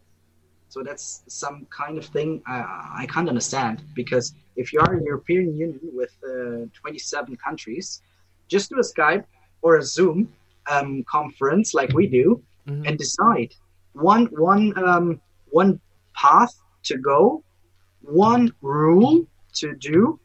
So 0.69 0.83
that's 0.83 1.23
some 1.29 1.67
kind 1.71 1.99
of 1.99 2.07
thing 2.07 2.43
I, 2.47 3.03
I 3.03 3.07
can't 3.07 3.29
understand 3.29 3.83
because 3.95 4.35
if 4.57 4.73
you 4.73 4.81
are 4.81 4.95
a 4.95 5.03
European 5.05 5.57
Union 5.57 5.81
with 5.93 6.13
uh, 6.25 6.67
27 6.75 7.37
countries, 7.37 8.03
just 8.49 8.71
do 8.71 8.77
a 8.79 8.83
Skype 8.83 9.25
or 9.63 9.79
a 9.79 9.83
Zoom 9.83 10.33
um, 10.71 11.05
conference 11.05 11.75
like 11.75 11.93
we 11.93 12.07
do 12.07 12.43
mm-hmm. 12.67 12.87
and 12.87 12.99
decide 12.99 13.55
one 13.93 14.27
one 14.27 14.77
um, 14.77 15.21
one 15.47 15.81
path 16.15 16.55
to 16.85 16.99
go, 16.99 17.43
one 18.03 18.53
rule 18.61 19.27
to 19.55 19.75
do, 19.77 20.19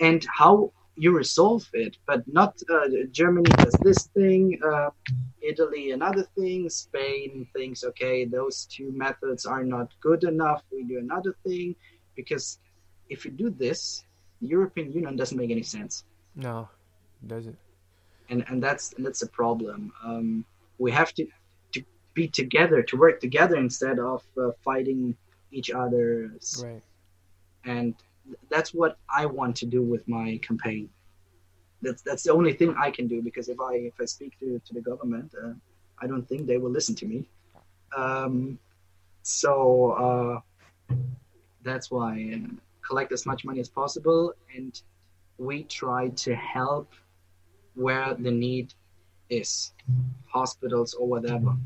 and 0.00 0.26
how 0.38 0.72
you 0.96 1.16
resolve 1.16 1.68
it, 1.72 1.96
but 2.06 2.22
not 2.26 2.60
uh, 2.70 2.88
Germany 3.10 3.50
does 3.56 3.74
this 3.82 4.06
thing, 4.08 4.60
uh, 4.64 4.90
Italy 5.40 5.92
another 5.92 6.24
thing, 6.36 6.68
Spain 6.68 7.46
thinks 7.54 7.82
okay 7.84 8.24
those 8.24 8.66
two 8.66 8.92
methods 8.92 9.46
are 9.46 9.64
not 9.64 9.88
good 10.00 10.24
enough. 10.24 10.62
We 10.70 10.84
do 10.84 10.98
another 10.98 11.34
thing 11.44 11.74
because 12.14 12.58
if 13.08 13.24
you 13.24 13.30
do 13.30 13.50
this, 13.50 14.04
the 14.40 14.48
European 14.48 14.92
Union 14.92 15.16
doesn't 15.16 15.36
make 15.36 15.50
any 15.50 15.62
sense. 15.62 16.04
No, 16.36 16.68
doesn't. 17.26 17.58
And 18.28 18.44
and 18.48 18.62
that's 18.62 18.92
and 18.94 19.04
that's 19.04 19.22
a 19.22 19.28
problem. 19.28 19.92
Um, 20.04 20.44
we 20.78 20.90
have 20.92 21.12
to 21.14 21.26
to 21.72 21.82
be 22.14 22.28
together, 22.28 22.82
to 22.82 22.96
work 22.96 23.20
together 23.20 23.56
instead 23.56 23.98
of 23.98 24.22
uh, 24.40 24.50
fighting 24.64 25.16
each 25.50 25.70
other. 25.70 26.32
Right. 26.62 26.82
And 27.64 27.94
that's 28.48 28.72
what 28.72 28.98
I 29.14 29.26
want 29.26 29.56
to 29.56 29.66
do 29.66 29.82
with 29.82 30.06
my 30.08 30.38
campaign. 30.42 30.88
That's 31.80 32.02
that's 32.02 32.22
the 32.22 32.32
only 32.32 32.52
thing 32.52 32.74
I 32.78 32.90
can 32.90 33.08
do 33.08 33.22
because 33.22 33.48
if 33.48 33.60
I 33.60 33.74
if 33.74 33.94
I 34.00 34.04
speak 34.04 34.38
to 34.40 34.60
to 34.64 34.74
the 34.74 34.80
government, 34.80 35.34
uh, 35.42 35.52
I 36.00 36.06
don't 36.06 36.28
think 36.28 36.46
they 36.46 36.58
will 36.58 36.70
listen 36.70 36.94
to 36.96 37.06
me. 37.06 37.28
Um, 37.96 38.58
so 39.22 39.92
uh, 39.92 40.94
that's 41.62 41.90
why 41.90 42.34
uh, 42.34 42.54
collect 42.86 43.12
as 43.12 43.26
much 43.26 43.44
money 43.44 43.60
as 43.60 43.68
possible, 43.68 44.32
and 44.54 44.80
we 45.38 45.64
try 45.64 46.08
to 46.08 46.34
help 46.34 46.92
where 47.74 48.14
the 48.14 48.30
need 48.30 48.74
is, 49.28 49.72
hospitals 50.26 50.94
or 50.94 51.08
whatever. 51.08 51.56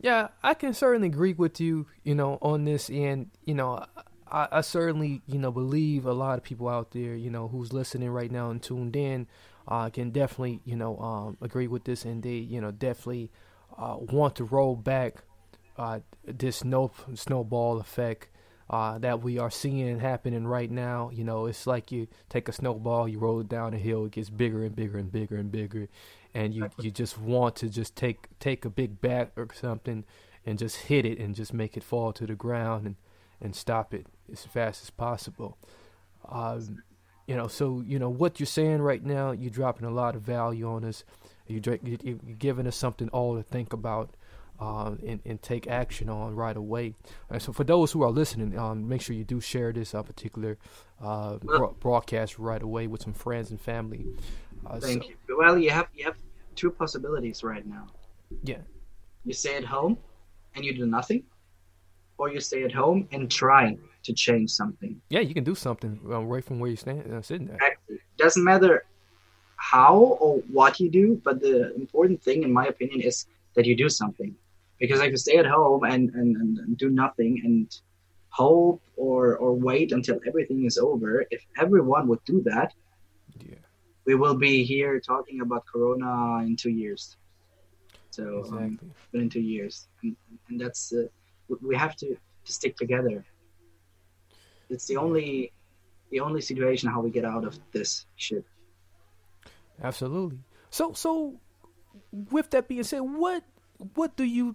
Yeah, 0.00 0.28
I 0.42 0.54
can 0.54 0.72
certainly 0.72 1.08
agree 1.08 1.34
with 1.34 1.60
you, 1.60 1.86
you 2.04 2.14
know, 2.14 2.38
on 2.40 2.64
this. 2.64 2.88
And, 2.88 3.30
you 3.44 3.54
know, 3.54 3.84
I, 4.30 4.48
I 4.52 4.60
certainly, 4.60 5.22
you 5.26 5.38
know, 5.38 5.50
believe 5.50 6.06
a 6.06 6.12
lot 6.12 6.38
of 6.38 6.44
people 6.44 6.68
out 6.68 6.92
there, 6.92 7.14
you 7.14 7.30
know, 7.30 7.48
who's 7.48 7.72
listening 7.72 8.10
right 8.10 8.30
now 8.30 8.50
and 8.50 8.62
tuned 8.62 8.96
in, 8.96 9.26
uh, 9.68 9.90
can 9.90 10.10
definitely, 10.10 10.60
you 10.64 10.76
know, 10.76 10.98
um, 10.98 11.36
agree 11.40 11.66
with 11.66 11.84
this, 11.84 12.04
and 12.04 12.22
they, 12.22 12.36
you 12.36 12.60
know, 12.60 12.70
definitely 12.70 13.30
uh, 13.76 13.96
want 13.98 14.36
to 14.36 14.44
roll 14.44 14.76
back 14.76 15.22
uh, 15.76 16.00
this 16.24 16.56
snow 16.56 16.90
snowball 17.14 17.80
effect 17.80 18.28
uh, 18.68 18.98
that 18.98 19.22
we 19.22 19.38
are 19.38 19.50
seeing 19.50 19.98
happening 20.00 20.46
right 20.46 20.70
now. 20.70 21.10
You 21.12 21.24
know, 21.24 21.46
it's 21.46 21.66
like 21.66 21.90
you 21.92 22.08
take 22.28 22.48
a 22.48 22.52
snowball, 22.52 23.08
you 23.08 23.18
roll 23.18 23.40
it 23.40 23.48
down 23.48 23.74
a 23.74 23.78
hill, 23.78 24.06
it 24.06 24.12
gets 24.12 24.30
bigger 24.30 24.64
and 24.64 24.74
bigger 24.74 24.98
and 24.98 25.10
bigger 25.10 25.36
and 25.36 25.50
bigger, 25.50 25.88
and 26.34 26.54
you 26.54 26.68
you 26.80 26.90
just 26.90 27.18
want 27.18 27.56
to 27.56 27.68
just 27.68 27.96
take 27.96 28.28
take 28.38 28.64
a 28.64 28.70
big 28.70 29.00
bat 29.00 29.32
or 29.36 29.48
something 29.52 30.04
and 30.46 30.58
just 30.58 30.76
hit 30.76 31.04
it 31.04 31.18
and 31.18 31.34
just 31.34 31.52
make 31.52 31.76
it 31.76 31.84
fall 31.84 32.12
to 32.12 32.26
the 32.26 32.34
ground 32.34 32.86
and 32.86 32.96
and 33.40 33.54
stop 33.54 33.94
it 33.94 34.06
as 34.30 34.44
fast 34.44 34.82
as 34.82 34.90
possible. 34.90 35.58
Um, 36.28 36.82
you 37.26 37.36
know, 37.36 37.46
so 37.46 37.82
you 37.86 37.98
know 37.98 38.10
what 38.10 38.40
you're 38.40 38.46
saying 38.46 38.82
right 38.82 39.04
now. 39.04 39.32
You're 39.32 39.50
dropping 39.50 39.86
a 39.86 39.90
lot 39.90 40.16
of 40.16 40.22
value 40.22 40.68
on 40.68 40.84
us. 40.84 41.04
You're, 41.46 41.78
you're 41.82 42.16
giving 42.38 42.66
us 42.66 42.76
something 42.76 43.08
all 43.10 43.36
to 43.36 43.42
think 43.42 43.72
about 43.72 44.14
uh, 44.60 44.94
and, 45.06 45.20
and, 45.24 45.40
take 45.40 45.66
action 45.66 46.08
on 46.08 46.36
right 46.36 46.56
away. 46.56 46.94
And 47.30 47.40
so, 47.40 47.52
for 47.52 47.64
those 47.64 47.92
who 47.92 48.02
are 48.02 48.10
listening, 48.10 48.58
um, 48.58 48.88
make 48.88 49.00
sure 49.00 49.16
you 49.16 49.24
do 49.24 49.40
share 49.40 49.72
this 49.72 49.94
uh, 49.94 50.02
particular 50.02 50.58
uh, 51.00 51.38
bro- 51.38 51.76
broadcast 51.80 52.38
right 52.38 52.60
away 52.60 52.86
with 52.86 53.02
some 53.02 53.14
friends 53.14 53.50
and 53.50 53.60
family. 53.60 54.04
Uh, 54.66 54.78
Thank 54.78 55.04
so, 55.04 55.08
you. 55.08 55.38
Well, 55.38 55.56
you 55.56 55.70
have 55.70 55.88
you 55.94 56.04
have 56.04 56.16
two 56.56 56.70
possibilities 56.70 57.42
right 57.42 57.66
now. 57.66 57.86
Yeah. 58.44 58.58
You 59.24 59.32
stay 59.32 59.56
at 59.56 59.64
home 59.64 59.96
and 60.54 60.64
you 60.64 60.74
do 60.74 60.86
nothing, 60.86 61.24
or 62.20 62.28
you 62.30 62.40
stay 62.40 62.62
at 62.64 62.72
home 62.72 63.08
and 63.12 63.30
try 63.30 63.76
to 64.02 64.12
change 64.12 64.50
something. 64.50 65.00
Yeah, 65.08 65.20
you 65.20 65.34
can 65.34 65.44
do 65.44 65.54
something 65.54 65.98
uh, 66.08 66.22
right 66.32 66.44
from 66.44 66.60
where 66.60 66.70
you 66.70 66.76
stand 66.76 67.12
uh, 67.12 67.22
sitting 67.22 67.46
there. 67.46 67.56
Exactly. 67.56 67.98
Doesn't 68.18 68.44
matter 68.44 68.84
how 69.56 69.96
or 70.24 70.38
what 70.58 70.78
you 70.80 70.90
do, 70.90 71.20
but 71.24 71.40
the 71.40 71.74
important 71.74 72.22
thing, 72.22 72.42
in 72.42 72.52
my 72.52 72.66
opinion, 72.66 73.00
is 73.00 73.26
that 73.54 73.64
you 73.64 73.74
do 73.74 73.88
something 73.88 74.34
because 74.78 75.00
if 75.00 75.10
you 75.10 75.16
stay 75.16 75.36
at 75.36 75.46
home 75.46 75.84
and, 75.84 76.10
and, 76.10 76.36
and 76.36 76.76
do 76.76 76.90
nothing 76.90 77.40
and 77.44 77.80
hope 78.30 78.80
or 78.96 79.36
or 79.36 79.52
wait 79.52 79.90
until 79.92 80.18
everything 80.26 80.64
is 80.64 80.78
over 80.78 81.24
if 81.32 81.44
everyone 81.58 82.06
would 82.06 82.24
do 82.24 82.40
that 82.42 82.72
yeah 83.40 83.64
we 84.06 84.14
will 84.14 84.36
be 84.36 84.62
here 84.62 85.00
talking 85.00 85.40
about 85.40 85.64
corona 85.66 86.38
in 86.46 86.54
two 86.54 86.70
years 86.70 87.16
so 88.10 88.24
um, 88.24 88.64
exactly. 88.64 88.88
um, 89.14 89.20
in 89.20 89.28
two 89.28 89.40
years 89.40 89.88
and, 90.04 90.16
and 90.48 90.60
that's 90.60 90.92
uh, 90.92 91.02
we 91.62 91.76
have 91.76 91.96
to, 91.96 92.16
to 92.44 92.52
stick 92.52 92.76
together 92.76 93.24
it's 94.68 94.86
the 94.86 94.96
only 94.96 95.52
the 96.10 96.20
only 96.20 96.40
situation 96.40 96.88
how 96.88 97.00
we 97.00 97.10
get 97.10 97.24
out 97.24 97.44
of 97.44 97.58
this 97.72 98.06
shit 98.16 98.44
absolutely 99.82 100.38
so 100.70 100.92
so 100.92 101.40
with 102.30 102.50
that 102.50 102.68
being 102.68 102.82
said 102.82 103.00
what 103.00 103.42
what 103.94 104.16
do 104.16 104.24
you 104.24 104.54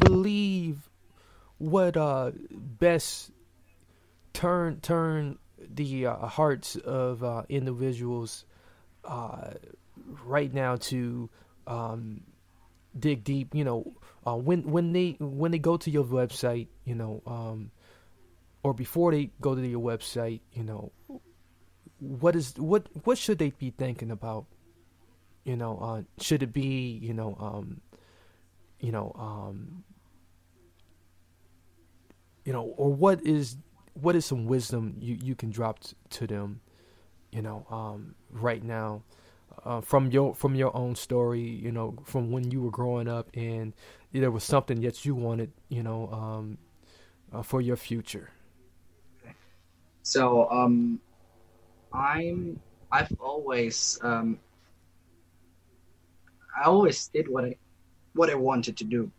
believe 0.00 0.90
what 1.58 1.96
uh 1.96 2.30
best 2.50 3.30
turn 4.32 4.80
turn 4.80 5.38
the 5.74 6.06
uh, 6.06 6.26
hearts 6.26 6.76
of 6.76 7.22
uh, 7.22 7.42
individuals 7.48 8.44
uh, 9.04 9.50
right 10.24 10.52
now 10.52 10.76
to 10.76 11.28
um, 11.66 12.22
dig 12.98 13.24
deep. 13.24 13.54
You 13.54 13.64
know, 13.64 13.94
uh, 14.28 14.36
when 14.36 14.62
when 14.70 14.92
they 14.92 15.16
when 15.18 15.52
they 15.52 15.58
go 15.58 15.76
to 15.76 15.90
your 15.90 16.04
website, 16.04 16.68
you 16.84 16.94
know, 16.94 17.22
um, 17.26 17.70
or 18.62 18.74
before 18.74 19.12
they 19.12 19.30
go 19.40 19.54
to 19.54 19.66
your 19.66 19.80
website, 19.80 20.40
you 20.52 20.64
know, 20.64 20.92
what 21.98 22.36
is 22.36 22.54
what 22.56 22.86
what 23.04 23.16
should 23.16 23.38
they 23.38 23.50
be 23.50 23.70
thinking 23.70 24.10
about? 24.10 24.46
You 25.44 25.56
know, 25.56 25.78
uh, 25.78 26.02
should 26.22 26.42
it 26.42 26.52
be 26.52 26.98
you 27.02 27.14
know 27.14 27.36
um, 27.40 27.80
you 28.80 28.92
know, 28.92 29.12
um, 29.18 29.84
you 32.44 32.52
know, 32.52 32.62
or 32.76 32.92
what 32.92 33.24
is 33.26 33.56
what 33.94 34.14
is 34.14 34.24
some 34.24 34.46
wisdom 34.46 34.96
you, 35.00 35.18
you 35.20 35.34
can 35.34 35.50
drop 35.50 35.80
t- 35.80 35.96
to 36.10 36.26
them, 36.26 36.60
you 37.32 37.42
know, 37.42 37.66
um, 37.70 38.14
right 38.30 38.62
now, 38.62 39.02
uh, 39.64 39.80
from 39.80 40.10
your 40.10 40.34
from 40.34 40.54
your 40.54 40.74
own 40.76 40.94
story, 40.94 41.40
you 41.40 41.72
know, 41.72 41.96
from 42.04 42.30
when 42.30 42.50
you 42.50 42.62
were 42.62 42.70
growing 42.70 43.08
up 43.08 43.28
and 43.34 43.72
there 44.12 44.30
was 44.30 44.44
something 44.44 44.80
that 44.80 45.04
you 45.04 45.14
wanted, 45.14 45.52
you 45.68 45.82
know, 45.82 46.08
um, 46.12 46.58
uh, 47.32 47.42
for 47.42 47.60
your 47.60 47.76
future. 47.76 48.30
So, 50.02 50.48
um, 50.50 51.00
I'm 51.92 52.60
I've 52.90 53.12
always 53.20 53.98
um, 54.02 54.38
I 56.58 56.64
always 56.64 57.08
did 57.08 57.28
what 57.28 57.44
I 57.44 57.56
what 58.14 58.30
I 58.30 58.34
wanted 58.34 58.76
to 58.78 58.84
do. 58.84 59.10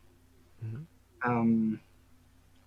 Mm-hmm. 0.65 1.29
Um, 1.29 1.79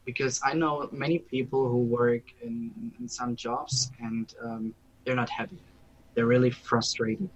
because 0.04 0.40
I 0.44 0.54
know 0.54 0.88
many 0.92 1.18
people 1.18 1.68
who 1.68 1.78
work 1.78 2.22
in, 2.42 2.72
in 2.98 3.08
some 3.08 3.36
jobs 3.36 3.92
and 4.00 4.34
um, 4.42 4.74
they're 5.04 5.14
not 5.14 5.30
happy. 5.30 5.58
They're 6.14 6.26
really 6.26 6.50
frustrated 6.50 7.30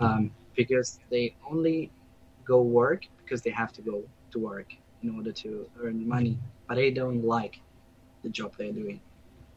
um, 0.00 0.30
because 0.56 1.00
they 1.10 1.34
only 1.50 1.90
go 2.44 2.62
work 2.62 3.04
because 3.18 3.42
they 3.42 3.50
have 3.50 3.72
to 3.72 3.82
go 3.82 4.02
to 4.30 4.38
work 4.38 4.72
in 5.02 5.14
order 5.16 5.32
to 5.32 5.68
earn 5.82 6.06
money, 6.08 6.38
but 6.68 6.76
they 6.76 6.90
don't 6.90 7.24
like 7.24 7.60
the 8.22 8.28
job 8.28 8.52
they're 8.58 8.72
doing. 8.72 9.00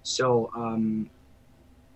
So 0.03 0.51
um, 0.55 1.09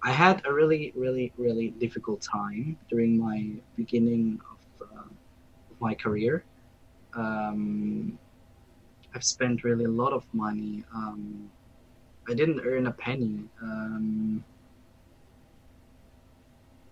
I 0.04 0.12
had 0.12 0.42
a 0.46 0.54
really, 0.54 0.94
really, 0.96 1.34
really 1.38 1.70
difficult 1.70 2.22
time 2.22 2.78
during 2.90 3.18
my 3.18 3.52
beginning 3.76 4.40
of, 4.52 4.88
uh, 4.90 5.02
of 5.02 5.82
my 5.82 5.94
career 5.94 6.46
um, 7.16 8.18
I've 9.14 9.24
spent 9.24 9.64
really 9.64 9.86
a 9.86 9.90
lot 9.90 10.14
of 10.14 10.26
money. 10.34 10.84
Um, 10.94 11.50
I 12.28 12.34
didn't 12.34 12.62
earn 12.66 12.88
a 12.88 12.92
penny. 12.92 13.40
Um, 13.62 14.44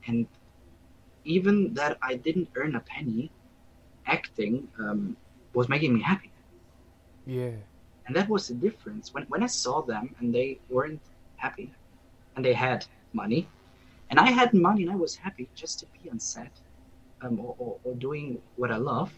and 0.08 0.28
even 1.26 1.74
that 1.74 1.98
I 2.02 2.16
didn't 2.16 2.50
earn 2.56 2.76
a 2.76 2.80
penny, 2.80 3.32
acting 4.06 4.68
um, 4.80 5.16
was 5.54 5.70
making 5.70 5.94
me 5.94 6.02
happy. 6.02 6.32
Yeah. 7.26 7.52
And 8.06 8.16
that 8.16 8.30
was 8.30 8.48
the 8.48 8.56
difference. 8.56 9.14
When, 9.14 9.24
when 9.26 9.44
I 9.44 9.48
saw 9.48 9.82
them 9.82 10.16
and 10.20 10.34
they 10.34 10.60
weren't 10.70 11.02
happy 11.38 11.72
and 12.36 12.44
they 12.44 12.54
had 12.54 12.86
money, 13.14 13.48
and 14.10 14.20
I 14.20 14.32
had 14.32 14.54
money 14.54 14.84
and 14.84 14.92
I 14.92 14.96
was 14.96 15.16
happy 15.16 15.48
just 15.56 15.80
to 15.80 15.86
be 15.88 16.10
on 16.10 16.20
set 16.20 16.52
um, 17.22 17.40
or, 17.40 17.56
or, 17.58 17.78
or 17.84 17.94
doing 17.96 18.40
what 18.58 18.72
I 18.72 18.78
love, 18.78 19.12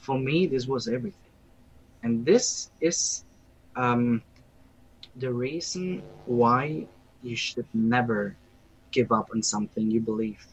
for 0.00 0.18
me, 0.18 0.46
this 0.46 0.66
was 0.66 0.88
everything. 0.88 1.30
And 2.02 2.24
this 2.24 2.70
is 2.80 3.24
um, 3.76 4.22
the 5.16 5.32
reason 5.32 6.02
why 6.26 6.86
you 7.22 7.36
should 7.36 7.66
never 7.72 8.36
give 8.90 9.12
up 9.12 9.28
on 9.32 9.42
something 9.42 9.90
you 9.90 10.00
believe. 10.00 10.44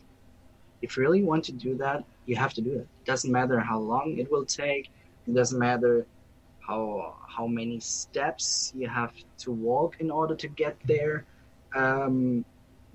If 0.82 0.96
you 0.96 1.04
really 1.04 1.24
want 1.24 1.44
to 1.46 1.52
do 1.52 1.76
that, 1.78 2.04
you 2.26 2.36
have 2.36 2.54
to 2.54 2.62
do 2.62 2.74
it. 2.74 2.88
It 3.02 3.06
doesn't 3.06 3.32
matter 3.32 3.60
how 3.60 3.80
long 3.80 4.18
it 4.18 4.32
will 4.32 4.46
take. 4.46 4.90
It 5.28 5.34
doesn't 5.34 5.60
matter 5.60 6.06
how 6.66 7.16
how 7.28 7.48
many 7.48 7.80
steps 7.80 8.72
you 8.76 8.88
have 8.88 9.14
to 9.40 9.52
walk 9.52 9.98
in 10.00 10.12
order 10.12 10.36
to 10.36 10.48
get 10.48 10.76
there. 10.86 11.26
Um, 11.76 12.46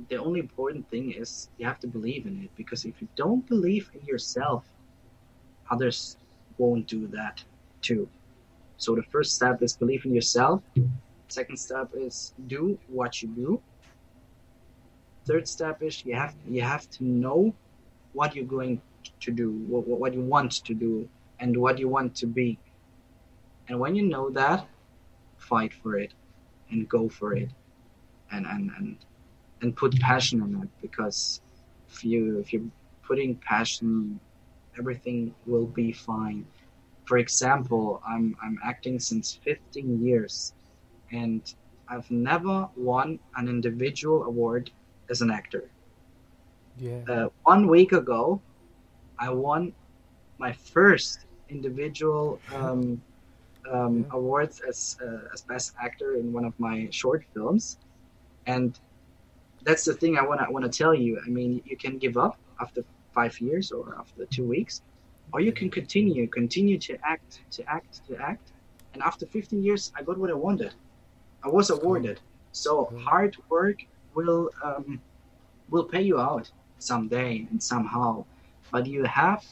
the 0.08 0.16
only 0.16 0.40
important 0.40 0.88
thing 0.90 1.12
is 1.12 1.48
you 1.58 1.66
have 1.66 1.80
to 1.80 1.86
believe 1.86 2.26
in 2.26 2.42
it 2.44 2.50
because 2.56 2.84
if 2.84 3.00
you 3.00 3.08
don't 3.16 3.46
believe 3.46 3.90
in 3.94 4.04
yourself, 4.06 4.64
others 5.70 6.16
won't 6.58 6.86
do 6.86 7.06
that 7.08 7.42
too. 7.80 8.08
So 8.76 8.94
the 8.94 9.02
first 9.02 9.34
step 9.34 9.62
is 9.62 9.76
believe 9.76 10.04
in 10.04 10.14
yourself. 10.14 10.62
Second 11.28 11.56
step 11.56 11.88
is 11.94 12.34
do 12.46 12.78
what 12.88 13.22
you 13.22 13.28
do. 13.28 13.62
Third 15.26 15.48
step 15.48 15.82
is 15.82 16.04
you 16.04 16.14
have 16.14 16.34
you 16.48 16.62
have 16.62 16.88
to 16.90 17.04
know 17.04 17.54
what 18.14 18.34
you're 18.34 18.46
going 18.46 18.80
to 19.20 19.32
do, 19.32 19.52
what, 19.68 19.86
what 19.86 20.14
you 20.14 20.22
want 20.22 20.52
to 20.52 20.74
do, 20.74 21.08
and 21.40 21.56
what 21.56 21.78
you 21.78 21.88
want 21.88 22.16
to 22.16 22.26
be. 22.26 22.58
And 23.68 23.80
when 23.80 23.94
you 23.96 24.04
know 24.04 24.30
that, 24.30 24.66
fight 25.36 25.74
for 25.74 25.98
it 25.98 26.14
and 26.70 26.88
go 26.88 27.08
for 27.08 27.34
it 27.34 27.50
and 28.32 28.46
and 28.46 28.70
and, 28.78 28.98
and 29.62 29.76
put 29.76 29.98
passion 30.00 30.42
in 30.42 30.62
it 30.62 30.70
because 30.82 31.40
if 31.90 32.04
you 32.04 32.38
if 32.40 32.52
you're 32.52 32.70
putting 33.06 33.36
passion 33.36 34.20
everything 34.78 35.34
will 35.46 35.66
be 35.66 35.92
fine. 35.92 36.46
For 37.06 37.18
example, 37.18 38.02
I'm 38.06 38.36
I'm 38.42 38.58
acting 38.64 38.98
since 38.98 39.34
15 39.44 40.04
years, 40.04 40.54
and 41.12 41.42
I've 41.88 42.10
never 42.10 42.68
won 42.76 43.20
an 43.36 43.48
individual 43.48 44.24
award 44.24 44.70
as 45.10 45.20
an 45.22 45.30
actor. 45.30 45.70
Yeah. 46.78 47.00
Uh, 47.08 47.28
one 47.44 47.68
week 47.68 47.92
ago, 47.92 48.40
I 49.18 49.30
won 49.30 49.72
my 50.38 50.52
first 50.52 51.26
individual 51.48 52.40
um, 52.52 53.00
um, 53.70 54.06
awards 54.10 54.60
as 54.68 54.96
uh, 55.02 55.32
as 55.32 55.42
best 55.42 55.72
actor 55.80 56.16
in 56.16 56.32
one 56.32 56.44
of 56.44 56.58
my 56.58 56.88
short 56.90 57.24
films, 57.32 57.78
and 58.46 58.78
that's 59.62 59.84
the 59.84 59.94
thing 59.94 60.18
I 60.18 60.22
want 60.22 60.40
to 60.40 60.50
want 60.50 60.70
to 60.70 60.78
tell 60.82 60.94
you. 60.94 61.20
I 61.24 61.28
mean, 61.28 61.62
you 61.64 61.76
can 61.76 61.98
give 61.98 62.16
up 62.16 62.38
after 62.60 62.84
five 63.12 63.40
years 63.40 63.70
or 63.70 63.96
after 63.98 64.26
two 64.26 64.44
weeks, 64.44 64.82
or 65.32 65.40
you 65.40 65.52
can 65.52 65.70
continue, 65.70 66.26
continue 66.26 66.78
to 66.78 66.98
act, 67.04 67.40
to 67.52 67.62
act, 67.70 68.00
to 68.08 68.16
act, 68.20 68.52
and 68.92 69.02
after 69.02 69.26
15 69.26 69.62
years, 69.62 69.92
I 69.96 70.02
got 70.02 70.18
what 70.18 70.30
I 70.30 70.34
wanted. 70.34 70.74
I 71.44 71.48
was 71.48 71.70
awarded. 71.70 72.20
So 72.52 72.92
hard 72.98 73.36
work 73.48 73.78
will 74.14 74.50
um, 74.62 75.00
will 75.70 75.84
pay 75.84 76.02
you 76.02 76.18
out 76.20 76.50
someday 76.78 77.46
and 77.50 77.62
somehow, 77.62 78.24
but 78.72 78.86
you 78.86 79.04
have 79.04 79.44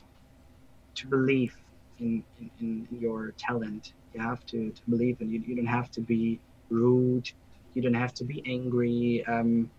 to 0.97 1.07
believe 1.07 1.55
in, 1.99 2.25
in, 2.39 2.51
in 2.61 2.89
your 2.91 3.35
talent. 3.39 3.93
You 4.15 4.21
have 4.21 4.45
to, 4.47 4.71
to 4.71 4.83
believe 4.89 5.21
in 5.21 5.31
you. 5.31 5.41
You 5.47 5.57
don't 5.57 5.67
have 5.67 5.91
to 5.93 6.01
be 6.01 6.41
rude. 6.71 7.29
You 7.75 7.83
don't 7.83 7.95
have 7.95 8.15
to 8.15 8.25
be 8.25 8.43
angry. 8.47 9.25
Um, 9.27 9.71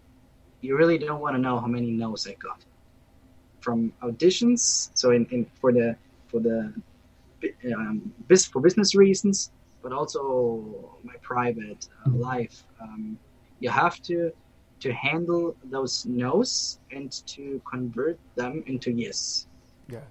you 0.62 0.78
really 0.78 0.98
don't 0.98 1.22
want 1.22 1.36
to 1.36 1.42
know 1.42 1.60
how 1.60 1.68
many 1.68 1.92
no's 1.92 2.26
I 2.28 2.36
got 2.42 2.66
from 3.60 3.94
auditions. 4.02 4.90
So 4.94 5.12
in, 5.12 5.26
in 5.32 5.46
for 5.60 5.72
the 5.72 5.96
for 6.28 6.40
the 6.40 6.74
um, 7.76 8.14
bis- 8.28 8.48
for 8.48 8.62
business 8.62 8.96
reasons, 8.96 9.52
but 9.82 9.92
also 9.92 10.98
my 11.04 11.14
private 11.22 11.86
uh, 12.06 12.12
life. 12.12 12.66
Um, 12.82 13.20
you 13.60 13.70
have 13.70 14.02
to 14.04 14.32
to 14.84 14.92
handle 14.92 15.56
those 15.64 16.06
no's 16.06 16.78
and 16.92 17.10
to 17.26 17.62
convert 17.70 18.20
them 18.36 18.62
into 18.68 18.92
yes. 18.92 19.48
Yes. 19.90 20.04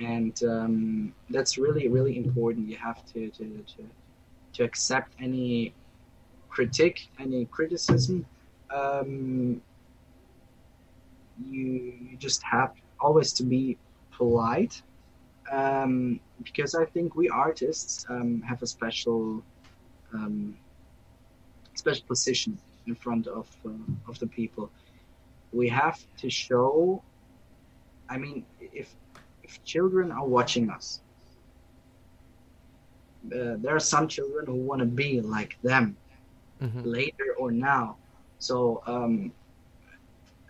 And 0.00 0.36
um, 0.42 1.14
that's 1.30 1.56
really 1.56 1.86
really 1.88 2.18
important. 2.18 2.68
You 2.68 2.76
have 2.78 3.00
to 3.12 3.30
to, 3.30 3.44
to 3.72 3.82
to 4.54 4.64
accept 4.64 5.12
any 5.20 5.72
critique, 6.48 7.08
any 7.20 7.44
criticism. 7.44 8.26
Um, 8.70 9.62
you, 11.48 11.92
you 12.10 12.16
just 12.18 12.42
have 12.42 12.72
always 12.98 13.32
to 13.34 13.44
be 13.44 13.76
polite 14.10 14.82
um, 15.52 16.18
because 16.42 16.74
I 16.74 16.86
think 16.86 17.14
we 17.14 17.28
artists 17.28 18.04
um, 18.08 18.42
have 18.42 18.62
a 18.62 18.66
special 18.66 19.44
um, 20.12 20.56
special 21.74 22.04
position 22.08 22.58
in 22.86 22.94
front 22.94 23.26
of 23.26 23.46
uh, 23.66 23.70
of 24.08 24.18
the 24.18 24.26
people. 24.26 24.70
We 25.52 25.68
have 25.68 25.98
to 26.20 26.30
show. 26.30 27.02
I 28.08 28.18
mean, 28.18 28.46
if 28.60 28.96
if 29.42 29.62
children 29.64 30.10
are 30.12 30.26
watching 30.26 30.70
us, 30.70 31.00
uh, 33.34 33.56
there 33.60 33.74
are 33.74 33.80
some 33.80 34.08
children 34.08 34.46
who 34.46 34.56
want 34.56 34.80
to 34.80 34.86
be 34.86 35.20
like 35.20 35.56
them 35.62 35.96
Mm-hmm. 36.62 36.84
later 36.84 37.28
or 37.38 37.50
now. 37.52 37.96
So 38.38 38.80
um, 38.86 39.32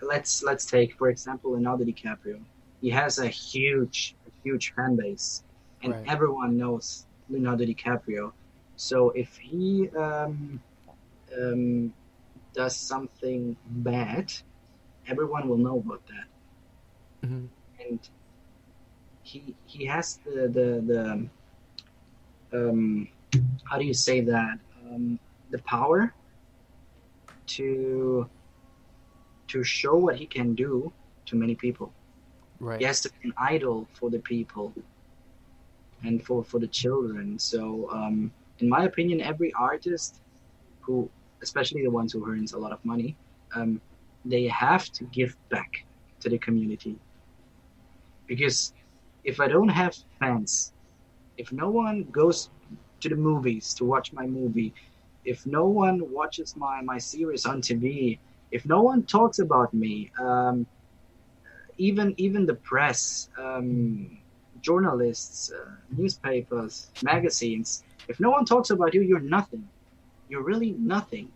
let's 0.03 0.43
let's 0.43 0.67
take 0.67 0.95
for 0.95 1.09
example 1.09 1.53
Leonardo 1.53 1.85
DiCaprio. 1.85 2.39
He 2.81 2.91
has 2.91 3.19
a 3.19 3.29
huge 3.29 4.15
huge 4.43 4.73
fan 4.77 4.97
base, 4.97 5.43
and 5.83 5.95
Right. 5.95 6.07
everyone 6.07 6.57
knows 6.57 7.07
Leonardo 7.29 7.65
DiCaprio. 7.65 8.33
So 8.77 9.11
if 9.11 9.37
he 9.39 9.89
um, 9.99 10.61
um, 11.37 11.93
does 12.57 12.77
something 12.77 13.57
bad, 13.67 14.33
everyone 15.09 15.49
will 15.49 15.59
know 15.59 15.79
about 15.79 16.03
that, 16.09 16.29
Mhm. 17.29 17.49
and 17.89 18.01
he 19.23 19.55
he 19.67 19.87
has 19.87 20.19
the 20.25 20.49
the 20.57 20.69
the 20.91 21.29
um, 22.53 23.09
how 23.71 23.79
do 23.79 23.85
you 23.85 23.95
say 23.95 24.21
that 24.21 24.59
um, 24.85 25.19
the 25.51 25.59
power 25.61 26.15
to 27.47 28.29
to 29.49 29.63
show 29.65 29.97
what 29.97 30.17
he 30.17 30.27
can 30.27 30.55
do 30.55 30.93
to 31.27 31.37
many 31.37 31.55
people. 31.55 31.93
Right. 32.61 32.81
He 32.81 32.87
has 32.87 33.01
to 33.03 33.11
be 33.11 33.29
an 33.29 33.35
idol 33.39 33.89
for 33.99 34.11
the 34.11 34.19
people 34.21 34.73
and 36.05 36.23
for 36.25 36.45
for 36.45 36.59
the 36.61 36.69
children. 36.69 37.39
So, 37.39 37.89
um, 37.93 38.33
in 38.59 38.69
my 38.69 38.85
opinion, 38.85 39.21
every 39.21 39.53
artist 39.59 40.21
who, 40.83 41.11
especially 41.47 41.83
the 41.89 41.95
ones 42.01 42.11
who 42.13 42.21
earns 42.31 42.53
a 42.53 42.59
lot 42.65 42.73
of 42.77 42.81
money, 42.93 43.11
um, 43.57 43.81
they 44.33 44.45
have 44.65 44.85
to 44.97 45.03
give 45.19 45.33
back 45.55 45.71
to 46.23 46.29
the 46.29 46.39
community. 46.47 46.97
Because 48.31 48.59
if 49.31 49.37
I 49.45 49.47
don't 49.55 49.75
have 49.83 49.95
fans, 50.19 50.73
if 51.43 51.53
no 51.53 51.69
one 51.71 51.99
goes 52.21 52.51
to 53.03 53.09
the 53.09 53.21
movies 53.31 53.75
to 53.79 53.85
watch 53.85 54.13
my 54.13 54.27
movie, 54.27 54.73
if 55.25 55.39
no 55.47 55.65
one 55.85 55.99
watches 56.19 56.57
my, 56.57 56.77
my 56.83 56.99
series 56.99 57.47
on 57.47 57.61
TV, 57.61 58.19
if 58.51 58.63
no 58.67 58.81
one 58.91 59.01
talks 59.17 59.39
about 59.39 59.71
me, 59.73 60.11
um, 60.19 60.67
even 61.79 62.09
even 62.17 62.47
the 62.51 62.59
press, 62.71 63.29
um, 63.39 64.19
journalists, 64.69 65.53
uh, 65.53 65.71
newspapers, 65.99 66.91
magazines, 67.03 67.85
if 68.09 68.17
no 68.21 68.31
one 68.31 68.45
talks 68.45 68.71
about 68.71 68.95
you, 68.95 69.03
you're 69.03 69.29
nothing. 69.39 69.65
You're 70.29 70.47
really 70.53 70.73
nothing. 70.79 71.27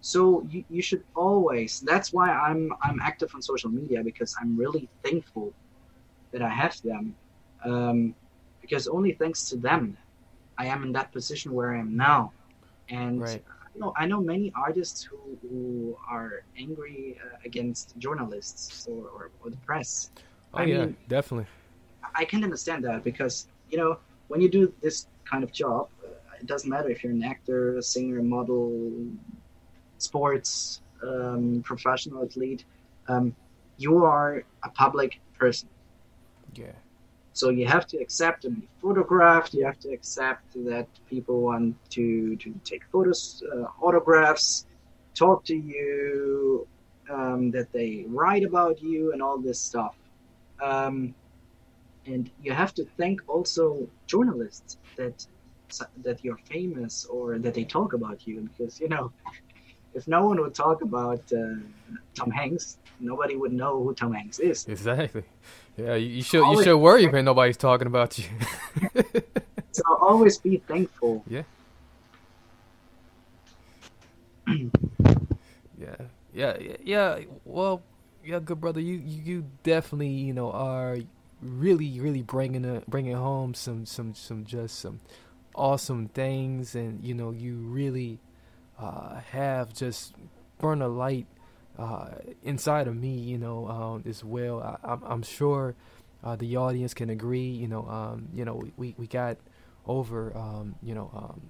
So 0.00 0.44
you, 0.48 0.64
you 0.68 0.82
should 0.82 1.04
always. 1.14 1.80
That's 1.80 2.12
why 2.12 2.30
I'm 2.30 2.72
I'm 2.82 3.00
active 3.00 3.30
on 3.34 3.42
social 3.42 3.70
media 3.70 4.02
because 4.02 4.34
I'm 4.40 4.56
really 4.56 4.88
thankful 5.04 5.54
that 6.32 6.42
I 6.42 6.48
have 6.48 6.76
them, 6.82 7.16
um, 7.64 8.14
because 8.60 8.86
only 8.88 9.12
thanks 9.12 9.48
to 9.50 9.56
them, 9.56 9.96
I 10.58 10.66
am 10.66 10.82
in 10.82 10.92
that 10.92 11.12
position 11.12 11.52
where 11.52 11.74
I 11.74 11.78
am 11.80 11.96
now, 11.96 12.32
and 12.88 13.20
Right. 13.20 13.42
you 13.74 13.80
know 13.80 13.92
I 13.96 14.06
know 14.06 14.20
many 14.20 14.52
artists 14.56 15.02
who, 15.02 15.18
who 15.42 15.96
are 16.10 16.44
angry 16.58 17.18
uh, 17.24 17.36
against 17.44 17.96
journalists 17.98 18.86
or, 18.90 19.06
or, 19.08 19.30
or 19.42 19.50
the 19.50 19.56
press. 19.58 20.10
Oh 20.54 20.58
I 20.58 20.64
yeah, 20.64 20.84
mean, 20.84 20.96
definitely. 21.08 21.46
I 22.14 22.24
can 22.24 22.44
understand 22.44 22.84
that 22.84 23.04
because 23.04 23.48
you 23.70 23.78
know 23.78 23.98
when 24.28 24.40
you 24.40 24.48
do 24.50 24.72
this 24.82 25.06
kind 25.30 25.42
of 25.44 25.52
job, 25.52 25.88
uh, 26.04 26.08
it 26.40 26.46
doesn't 26.46 26.68
matter 26.70 26.88
if 26.88 27.02
you're 27.02 27.12
an 27.12 27.22
actor, 27.24 27.78
a 27.78 27.82
singer, 27.82 28.22
model, 28.22 28.92
sports 29.98 30.82
um, 31.02 31.62
professional 31.64 32.24
athlete. 32.24 32.64
Um, 33.08 33.36
you 33.76 34.04
are 34.04 34.44
a 34.64 34.70
public 34.70 35.20
person, 35.38 35.68
Yeah. 36.54 36.76
so 37.32 37.50
you 37.50 37.66
have 37.66 37.86
to 37.88 37.98
accept 37.98 38.42
to 38.42 38.50
be 38.50 38.68
photographed. 38.80 39.54
You 39.54 39.64
have 39.66 39.78
to 39.80 39.90
accept 39.90 40.54
that 40.66 40.88
people 41.08 41.42
want 41.42 41.76
to 41.90 42.36
to 42.36 42.54
take 42.64 42.82
photos, 42.92 43.42
uh, 43.52 43.66
autographs, 43.86 44.66
talk 45.14 45.44
to 45.44 45.56
you, 45.56 46.66
um, 47.10 47.50
that 47.52 47.72
they 47.72 48.04
write 48.08 48.44
about 48.44 48.80
you, 48.82 49.12
and 49.12 49.22
all 49.22 49.38
this 49.38 49.60
stuff. 49.60 49.96
Um, 50.62 51.14
and 52.06 52.30
you 52.40 52.52
have 52.52 52.74
to 52.74 52.84
thank 52.96 53.20
also 53.28 53.88
journalists 54.06 54.78
that 54.96 55.26
that 56.02 56.24
you're 56.24 56.38
famous 56.50 57.04
or 57.06 57.38
that 57.38 57.54
they 57.54 57.64
talk 57.64 57.92
about 57.92 58.26
you 58.26 58.40
because 58.48 58.80
you 58.80 58.88
know 58.88 59.12
if 59.98 60.08
no 60.08 60.26
one 60.26 60.40
would 60.40 60.54
talk 60.54 60.82
about 60.82 61.20
uh, 61.32 61.56
Tom 62.14 62.30
Hanks, 62.30 62.78
nobody 63.00 63.36
would 63.36 63.52
know 63.52 63.82
who 63.82 63.92
Tom 63.94 64.12
Hanks 64.12 64.38
is. 64.38 64.66
Exactly. 64.66 65.24
Yeah, 65.76 65.94
you, 65.94 66.08
you 66.08 66.22
should 66.22 66.44
you 66.52 66.62
should 66.62 66.78
worry 66.78 67.06
when 67.06 67.24
nobody's 67.24 67.56
talking 67.56 67.86
about 67.86 68.18
you. 68.18 68.24
So 69.70 69.84
always 70.00 70.38
be 70.38 70.56
thankful. 70.66 71.22
yeah. 71.28 71.42
yeah. 74.46 74.56
Yeah. 75.78 76.56
Yeah. 76.58 76.76
Yeah. 76.82 77.20
Well, 77.44 77.82
yeah, 78.24 78.40
good 78.40 78.60
brother. 78.60 78.80
You 78.80 78.94
you, 78.94 79.22
you 79.22 79.44
definitely 79.62 80.08
you 80.08 80.32
know 80.32 80.50
are 80.50 80.98
really 81.40 82.00
really 82.00 82.22
bringing 82.22 82.64
a, 82.64 82.82
bringing 82.88 83.14
home 83.14 83.54
some 83.54 83.86
some 83.86 84.14
some 84.14 84.44
just 84.44 84.78
some 84.80 85.00
awesome 85.54 86.08
things, 86.08 86.74
and 86.74 87.04
you 87.04 87.14
know 87.14 87.30
you 87.30 87.56
really 87.58 88.18
uh, 88.78 89.20
have 89.32 89.72
just 89.72 90.14
burned 90.58 90.82
a 90.82 90.88
light 90.88 91.26
uh, 91.78 92.08
inside 92.42 92.88
of 92.88 92.96
me, 92.96 93.10
you 93.16 93.38
know, 93.38 93.68
um, 93.68 94.04
as 94.08 94.24
well. 94.24 94.60
I, 94.60 94.92
I'm, 94.92 95.02
I'm 95.04 95.22
sure 95.22 95.74
uh, 96.24 96.36
the 96.36 96.56
audience 96.56 96.94
can 96.94 97.10
agree. 97.10 97.48
You 97.48 97.68
know, 97.68 97.86
um, 97.88 98.28
you 98.34 98.44
know, 98.44 98.62
we, 98.76 98.94
we 98.98 99.06
got 99.06 99.38
over, 99.86 100.36
um, 100.36 100.74
you 100.82 100.94
know, 100.94 101.10
um, 101.14 101.40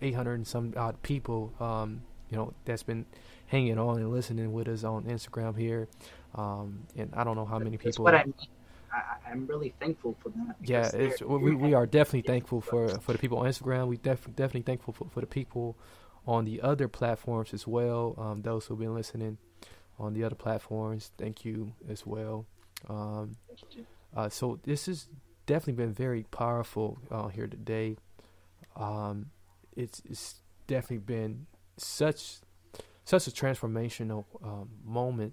800 0.00 0.34
and 0.34 0.46
some 0.46 0.74
odd 0.76 1.02
people, 1.02 1.52
um, 1.60 2.02
you 2.30 2.36
know, 2.36 2.52
that's 2.64 2.82
been 2.82 3.06
hanging 3.46 3.78
on 3.78 3.96
and 3.98 4.10
listening 4.10 4.52
with 4.52 4.68
us 4.68 4.84
on 4.84 5.04
Instagram 5.04 5.56
here. 5.58 5.88
Um, 6.34 6.86
and 6.96 7.10
I 7.14 7.24
don't 7.24 7.36
know 7.36 7.46
how 7.46 7.58
many 7.58 7.70
That's 7.72 7.96
people. 7.96 8.04
what 8.04 8.14
I 8.14 8.24
I'm 9.30 9.46
really 9.46 9.74
thankful 9.80 10.16
for 10.22 10.30
that. 10.30 10.56
Yeah, 10.64 10.90
it's, 10.94 11.20
we 11.20 11.54
we 11.54 11.74
are 11.74 11.86
definitely 11.86 12.22
thankful 12.22 12.60
for 12.60 12.88
for 12.88 13.12
the 13.12 13.18
people 13.18 13.38
on 13.38 13.46
Instagram. 13.46 13.86
We 13.88 13.98
def, 13.98 14.24
definitely 14.34 14.62
thankful 14.62 14.94
for, 14.94 15.06
for 15.10 15.20
the 15.20 15.26
people 15.26 15.76
on 16.28 16.44
the 16.44 16.60
other 16.60 16.88
platforms 16.88 17.54
as 17.54 17.66
well. 17.66 18.14
Um, 18.18 18.42
those 18.42 18.66
who've 18.66 18.78
been 18.78 18.94
listening 18.94 19.38
on 19.98 20.12
the 20.12 20.22
other 20.22 20.34
platforms, 20.34 21.10
thank 21.16 21.42
you 21.42 21.72
as 21.88 22.04
well. 22.04 22.44
Um, 22.86 23.36
uh, 24.14 24.28
so 24.28 24.60
this 24.62 24.86
has 24.86 25.08
definitely 25.46 25.82
been 25.84 25.94
very 25.94 26.24
powerful 26.24 26.98
uh, 27.10 27.28
here 27.28 27.46
today. 27.46 27.96
Um, 28.76 29.30
it's 29.74 30.02
it's 30.04 30.42
definitely 30.66 30.98
been 30.98 31.46
such 31.78 32.40
such 33.06 33.26
a 33.26 33.30
transformational 33.30 34.26
um, 34.44 34.68
moment. 34.84 35.32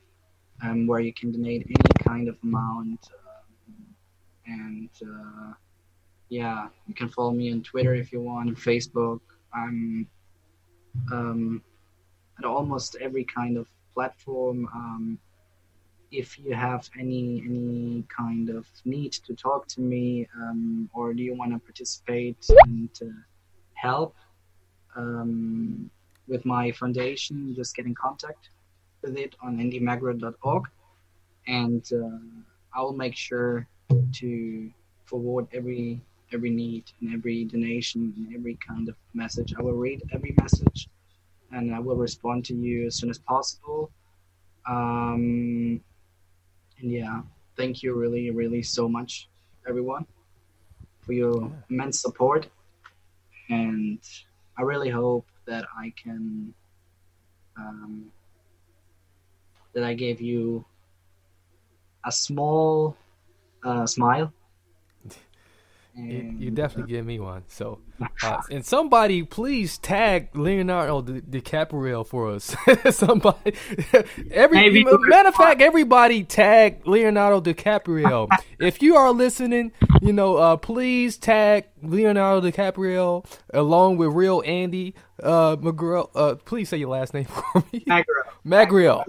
um, 0.64 0.86
where 0.86 1.00
you 1.00 1.14
can 1.14 1.30
donate 1.30 1.62
any 1.66 2.04
kind 2.04 2.28
of 2.28 2.36
amount. 2.42 3.02
Um, 3.18 3.86
and 4.46 4.90
uh, 5.02 5.52
yeah, 6.28 6.68
you 6.86 6.94
can 6.94 7.08
follow 7.08 7.30
me 7.30 7.52
on 7.52 7.62
Twitter 7.62 7.94
if 7.94 8.12
you 8.12 8.20
want, 8.20 8.56
Facebook. 8.56 9.20
I'm 9.54 10.08
um, 11.12 11.62
at 12.38 12.44
almost 12.44 12.96
every 13.00 13.24
kind 13.24 13.56
of 13.56 13.68
platform. 13.94 14.68
Um, 14.74 15.18
if 16.10 16.38
you 16.38 16.54
have 16.54 16.88
any 16.98 17.42
any 17.44 18.04
kind 18.08 18.48
of 18.48 18.66
need 18.84 19.12
to 19.12 19.34
talk 19.34 19.68
to 19.68 19.80
me, 19.80 20.26
um, 20.40 20.90
or 20.94 21.12
do 21.12 21.22
you 21.22 21.34
want 21.36 21.52
to 21.52 21.58
participate 21.58 22.42
and 22.66 22.90
uh, 23.02 23.06
help 23.74 24.16
um, 24.96 25.90
with 26.28 26.44
my 26.44 26.70
foundation, 26.72 27.54
just 27.54 27.74
get 27.74 27.86
in 27.86 27.94
contact 27.94 28.50
with 29.02 29.16
it 29.16 29.34
on 29.42 29.58
andymagro.org, 29.58 30.64
and 31.46 31.84
uh, 31.92 32.18
I 32.76 32.82
will 32.82 32.92
make 32.92 33.16
sure 33.16 33.66
to 34.14 34.70
forward 35.06 35.48
every 35.52 36.00
every 36.32 36.50
need 36.50 36.84
and 37.00 37.14
every 37.14 37.44
donation 37.44 38.12
and 38.16 38.34
every 38.34 38.58
kind 38.66 38.88
of 38.88 38.96
message. 39.14 39.54
I 39.58 39.62
will 39.62 39.72
read 39.72 40.02
every 40.12 40.34
message, 40.40 40.88
and 41.52 41.74
I 41.74 41.78
will 41.78 41.96
respond 41.96 42.44
to 42.46 42.54
you 42.54 42.86
as 42.86 42.96
soon 42.96 43.10
as 43.10 43.18
possible. 43.18 43.90
Um, 44.68 45.80
and 46.80 46.92
yeah, 46.92 47.22
thank 47.56 47.82
you 47.82 47.94
really, 47.94 48.30
really 48.30 48.62
so 48.62 48.88
much, 48.88 49.28
everyone, 49.66 50.06
for 51.00 51.12
your 51.14 51.50
immense 51.70 52.00
support. 52.00 52.46
And 53.48 53.98
I 54.58 54.62
really 54.62 54.90
hope 54.90 55.26
that 55.48 55.64
I 55.76 55.92
can, 55.96 56.54
um, 57.56 58.12
that 59.72 59.82
I 59.82 59.94
gave 59.94 60.20
you 60.20 60.64
a 62.04 62.12
small 62.12 62.96
uh, 63.64 63.86
smile. 63.86 64.32
You, 65.94 66.32
you 66.38 66.50
definitely 66.50 66.90
give 66.90 67.04
me 67.04 67.18
one. 67.18 67.42
So, 67.48 67.80
uh, 68.22 68.40
and 68.50 68.64
somebody 68.64 69.22
please 69.22 69.78
tag 69.78 70.28
Leonardo 70.34 71.02
Di- 71.02 71.40
DiCaprio 71.40 72.06
for 72.06 72.30
us. 72.32 72.54
somebody, 72.96 73.54
every 74.30 74.84
matter 74.84 75.28
of 75.28 75.34
fact, 75.34 75.60
everybody 75.60 76.24
tag 76.24 76.86
Leonardo 76.86 77.40
DiCaprio. 77.40 78.28
if 78.60 78.82
you 78.82 78.96
are 78.96 79.10
listening, 79.12 79.72
you 80.02 80.12
know, 80.12 80.36
uh, 80.36 80.56
please 80.56 81.16
tag 81.16 81.66
Leonardo 81.82 82.50
DiCaprio 82.50 83.24
along 83.52 83.96
with 83.96 84.10
real 84.12 84.42
Andy 84.44 84.94
uh, 85.22 85.56
McGraw. 85.56 86.08
Uh, 86.14 86.34
please 86.36 86.68
say 86.68 86.76
your 86.76 86.90
last 86.90 87.14
name 87.14 87.24
for 87.24 87.64
me. 87.72 87.84
Magro. 87.86 88.22
Magrio. 88.44 89.04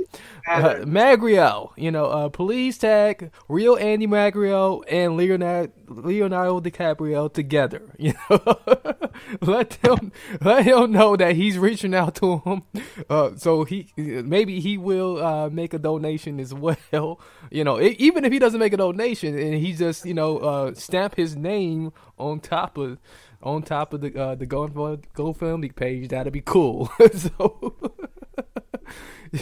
Uh, 0.48 1.72
You 1.78 1.92
know, 1.92 2.06
uh, 2.06 2.30
please 2.30 2.78
tag 2.78 3.32
real 3.48 3.78
Andy 3.78 4.08
Magrio 4.08 4.84
and 4.90 5.18
Leonardo, 5.18 5.72
Leonardo 5.88 6.60
DiCaprio 6.62 7.32
together. 7.32 7.84
You 8.00 8.14
know, 8.30 8.38
let 9.42 9.72
them 9.82 10.12
let 10.42 10.66
him 10.66 10.92
know 10.92 11.16
that 11.16 11.36
he's 11.36 11.58
reaching 11.58 11.94
out 11.94 12.16
to 12.16 12.40
him. 12.40 12.64
Uh, 13.10 13.32
so 13.36 13.64
he 13.64 13.88
maybe 13.98 14.60
he 14.60 14.78
will 14.78 15.24
uh, 15.24 15.50
make 15.50 15.74
a 15.74 15.80
donation 15.80 16.40
as 16.40 16.54
well. 16.54 17.20
You 17.52 17.64
know, 17.64 17.80
e- 17.82 17.96
even 17.98 18.26
if 18.26 18.32
he 18.32 18.38
doesn't 18.38 18.60
make 18.60 18.74
a 18.74 18.78
donation 18.78 19.36
and 19.36 19.56
he 19.56 19.74
just 19.74 20.06
you 20.06 20.14
know 20.14 20.38
uh, 20.38 20.74
stamp 20.76 21.16
his 21.16 21.36
name 21.36 21.92
on 22.20 22.40
top 22.42 22.78
of 22.78 23.00
on 23.42 23.64
top 23.64 23.94
of 23.94 24.02
the 24.02 24.16
uh, 24.16 24.36
the 24.36 24.46
Go 24.46 24.68
GoFundMe 24.68 25.76
page, 25.76 26.10
that'd 26.10 26.32
be 26.32 26.42
cool. 26.42 26.92
so 27.16 27.76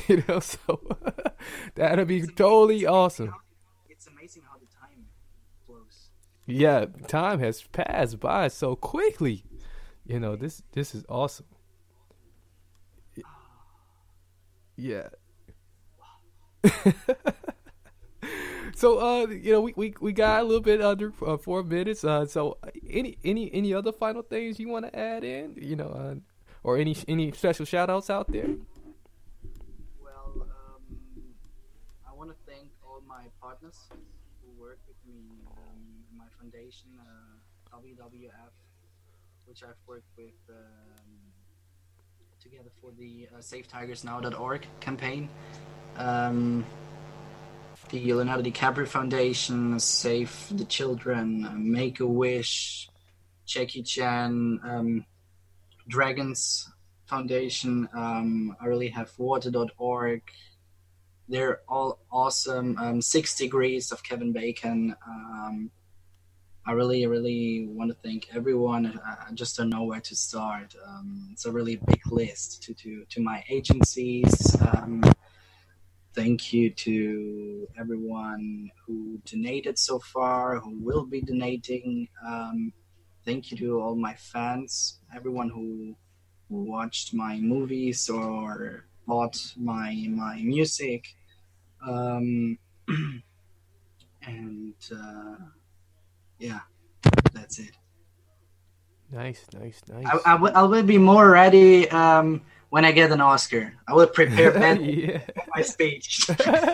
you 0.07 0.23
know, 0.27 0.39
so 0.39 0.79
that'd 1.75 2.07
be 2.07 2.21
totally 2.27 2.85
awesome. 2.85 3.33
It's 3.89 4.07
amazing 4.07 4.43
how 4.49 4.57
the 4.57 4.67
time 4.67 5.05
flows. 5.65 6.09
Yeah, 6.47 6.85
time 7.07 7.39
has 7.41 7.61
passed 7.63 8.19
by 8.19 8.47
so 8.47 8.75
quickly. 8.75 9.43
You 10.05 10.19
know, 10.19 10.35
this 10.35 10.63
this 10.73 10.95
is 10.95 11.05
awesome. 11.09 11.45
Yeah. 14.77 15.09
so 18.75 18.99
uh 18.99 19.27
you 19.27 19.51
know 19.51 19.61
we, 19.61 19.73
we 19.75 19.93
we 20.01 20.11
got 20.13 20.41
a 20.41 20.43
little 20.43 20.61
bit 20.61 20.81
under 20.81 21.13
uh, 21.25 21.37
four 21.37 21.63
minutes 21.63 22.03
uh 22.03 22.25
so 22.25 22.57
any 22.89 23.17
any 23.23 23.51
any 23.53 23.73
other 23.73 23.91
final 23.91 24.21
things 24.21 24.59
you 24.59 24.67
want 24.67 24.85
to 24.85 24.99
add 24.99 25.23
in 25.23 25.53
you 25.57 25.75
know 25.75 25.87
uh, 25.89 26.15
or 26.63 26.77
any 26.77 26.95
any 27.07 27.31
special 27.31 27.65
shout 27.65 27.89
outs 27.89 28.09
out 28.09 28.31
there 28.31 28.47
Well, 30.01 30.33
um, 30.41 30.81
I 32.07 32.13
want 32.13 32.29
to 32.31 32.35
thank 32.51 32.69
all 32.83 33.01
my 33.07 33.25
partners 33.41 33.77
who 34.41 34.61
work 34.61 34.79
with 34.87 34.97
me 35.07 35.21
um, 35.47 35.79
in 36.11 36.17
my 36.17 36.25
foundation, 36.51 36.89
uh, 36.99 37.77
WWF, 37.77 38.51
which 39.45 39.63
I've 39.63 39.75
worked 39.85 40.07
with 40.17 40.33
um, 40.49 40.55
together 42.41 42.69
for 42.81 42.91
the 42.97 43.27
uh, 43.33 43.39
SaveTigersNow.org 43.39 44.65
campaign. 44.79 45.29
Um, 45.97 46.65
the 47.89 48.13
Leonardo 48.13 48.43
DiCaprio 48.43 48.87
Foundation, 48.87 49.79
Save 49.79 50.51
the 50.51 50.65
Children, 50.65 51.45
uh, 51.45 51.53
Make 51.55 51.99
a 51.99 52.05
Wish, 52.07 52.89
Jackie 53.45 53.83
Chan, 53.83 54.59
um, 54.63 55.05
Dragons 55.87 56.69
Foundation. 57.05 57.89
Um, 57.93 58.55
I 58.61 58.65
really 58.67 58.89
have 58.89 59.11
water.org. 59.17 60.21
They're 61.29 61.59
all 61.67 61.99
awesome. 62.11 62.77
Um, 62.77 63.01
Six 63.01 63.35
Degrees 63.35 63.91
of 63.91 64.03
Kevin 64.03 64.31
Bacon. 64.31 64.95
I 66.68 66.74
really, 66.74 67.07
really 67.07 67.65
want 67.72 67.91
to 67.91 67.97
thank 68.03 68.28
everyone. 68.36 68.99
I 69.05 69.32
just 69.34 69.55
don't 69.55 69.70
know 69.70 69.84
where 69.84 70.01
to 70.01 70.15
start. 70.18 70.76
Um, 70.86 71.30
it's 71.32 71.45
a 71.45 71.51
really 71.51 71.78
big 71.78 72.01
list 72.11 72.61
to, 72.63 72.74
to, 72.74 73.05
to 73.05 73.22
my 73.22 73.41
agencies. 73.47 74.57
Um, 74.74 75.01
thank 76.13 76.51
you 76.51 76.72
to 76.72 77.70
everyone 77.80 78.70
who 78.86 79.18
donated 79.24 79.80
so 79.80 79.97
far, 79.99 80.59
who 80.59 80.78
will 80.84 81.05
be 81.05 81.22
donating. 81.22 82.09
Um, 82.28 82.74
thank 83.24 83.49
you 83.49 83.57
to 83.59 83.80
all 83.80 83.95
my 83.95 84.15
fans, 84.15 84.99
everyone 85.15 85.49
who, 85.49 85.95
who 86.49 86.63
watched 86.65 87.13
my 87.13 87.39
movies 87.39 88.09
or 88.09 88.84
bought 89.05 89.53
my 89.55 89.95
my 90.09 90.41
music. 90.41 91.15
Um, 91.82 92.59
and 94.22 94.76
uh, 94.91 95.36
yeah, 96.39 96.59
that's 97.33 97.59
it. 97.59 97.71
nice 99.11 99.45
nice 99.53 99.81
nice 99.88 100.05
I, 100.25 100.35
I, 100.35 100.63
will, 100.63 100.83
be 100.83 100.97
more 100.97 101.29
ready 101.29 101.89
um, 101.89 102.41
when 102.69 102.85
I 102.85 102.91
get 102.91 103.11
an 103.11 103.21
Oscar. 103.21 103.73
I 103.88 103.93
will 103.93 104.07
prepare 104.07 104.75
yeah 104.81 105.21
my 105.55 105.61
speech. 105.61 106.29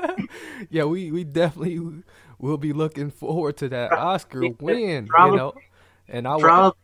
yeah 0.70 0.84
we 0.84 1.11
we 1.11 1.24
definitely 1.24 2.03
will 2.39 2.57
be 2.57 2.74
looking 2.74 3.09
forward 3.09 3.57
to 3.57 3.70
that 3.70 3.93
oscar 3.93 4.49
win 4.59 5.07
you 5.07 5.36
know 5.36 5.53
and 6.09 6.28
i 6.28 6.36
will 6.36 6.41
Prob- 6.41 6.76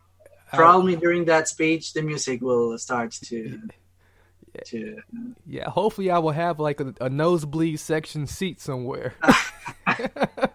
I- 0.51 0.57
probably 0.57 0.95
during 0.95 1.25
that 1.25 1.47
speech, 1.47 1.93
the 1.93 2.01
music 2.01 2.41
will 2.41 2.77
start 2.77 3.11
to 3.11 3.61
to. 4.65 4.97
Yeah, 5.45 5.69
hopefully 5.69 6.09
I 6.11 6.17
will 6.19 6.32
have 6.32 6.59
like 6.59 6.80
a, 6.80 6.93
a 7.01 7.09
nosebleed 7.09 7.80
section 7.80 8.25
seat 8.27 8.59
somewhere. 8.59 9.13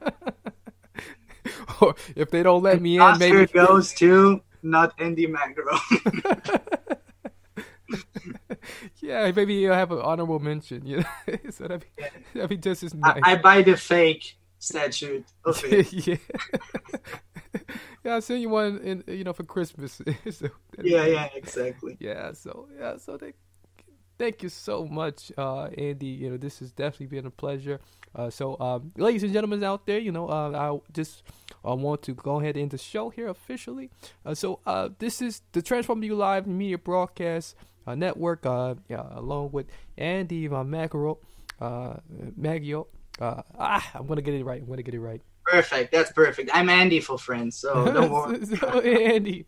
if 2.17 2.31
they 2.31 2.43
don't 2.43 2.63
let 2.63 2.81
me 2.81 2.97
in, 2.97 3.03
Oscar 3.03 3.19
maybe 3.19 3.47
goes 3.47 3.93
to 3.95 4.41
not 4.63 4.95
Andy 4.99 5.27
Magro. 5.27 5.77
yeah, 9.01 9.31
maybe 9.35 9.55
you'll 9.55 9.75
have 9.75 9.93
an 9.93 10.01
honorable 10.01 10.39
mention. 10.39 10.87
You 10.87 10.99
know, 10.99 11.05
so 11.51 11.65
that'd 11.65 11.85
be, 11.97 12.05
that'd 12.35 12.51
be 12.51 12.57
just 12.57 12.83
as 12.83 12.95
nice. 12.95 13.21
I, 13.23 13.33
I 13.33 13.37
buy 13.37 13.63
the 13.63 13.77
fake 13.77 14.37
statue 14.59 15.23
of 15.45 15.63
it. 15.65 15.93
yeah. 15.93 16.17
yeah, 18.05 18.15
I'll 18.15 18.23
send 18.23 18.41
you 18.41 18.49
one 18.49 18.79
in 18.79 19.05
you 19.07 19.25
know 19.25 19.33
for 19.33 19.45
Christmas. 19.45 20.01
so, 20.31 20.49
yeah, 20.83 21.07
yeah, 21.07 21.29
exactly. 21.35 21.97
Yeah, 22.01 22.33
so 22.33 22.69
yeah, 22.79 22.97
so 22.97 23.17
they, 23.17 23.33
thank 24.19 24.43
you 24.43 24.49
so 24.49 24.87
much, 24.87 25.33
uh, 25.37 25.69
Andy. 25.79 26.07
You 26.07 26.31
know, 26.31 26.37
this 26.37 26.59
has 26.61 26.73
definitely 26.73 27.07
been 27.07 27.27
a 27.27 27.31
pleasure. 27.31 27.81
Uh, 28.15 28.31
so, 28.31 28.59
um, 28.61 28.93
ladies 28.97 29.23
and 29.23 29.33
gentlemen 29.33 29.63
out 29.65 29.87
there, 29.87 29.99
you 29.99 30.13
know, 30.13 30.29
uh, 30.29 30.51
I 30.55 30.93
just 30.93 31.23
uh, 31.67 31.75
want 31.75 32.03
to 32.03 32.15
go 32.15 32.41
ahead 32.41 32.57
and 32.57 32.63
end 32.63 32.71
the 32.71 32.79
show 32.79 33.11
here 33.11 33.29
officially. 33.29 33.91
Uh, 34.25 34.35
so, 34.35 34.61
uh, 34.67 34.91
this 34.99 35.21
is 35.21 35.43
the 35.53 35.61
TransformU 35.61 36.17
Live 36.17 36.47
Media 36.47 36.79
Broadcast 36.79 37.57
uh, 37.87 37.95
Network, 37.95 38.47
uh, 38.47 38.75
yeah, 38.89 39.07
along 39.13 39.51
with 39.53 39.67
Andy 39.99 40.47
uh, 40.47 40.65
Macaro, 40.65 41.19
uh, 41.61 41.95
Maggio. 42.37 42.87
Uh, 43.21 43.43
ah, 43.59 43.91
I'm 43.95 44.07
gonna 44.07 44.23
get 44.23 44.35
it 44.35 44.45
right. 44.45 44.61
I'm 44.61 44.69
gonna 44.69 44.83
get 44.83 44.95
it 44.95 45.01
right. 45.01 45.21
Perfect. 45.45 45.93
That's 45.93 46.11
perfect. 46.13 46.51
I'm 46.53 46.69
Andy 46.69 47.01
for 47.01 47.19
friends, 47.19 47.57
so 47.57 47.85
don't 47.93 48.11
worry. 48.11 48.45
so, 48.57 48.81
Andy. 48.81 49.47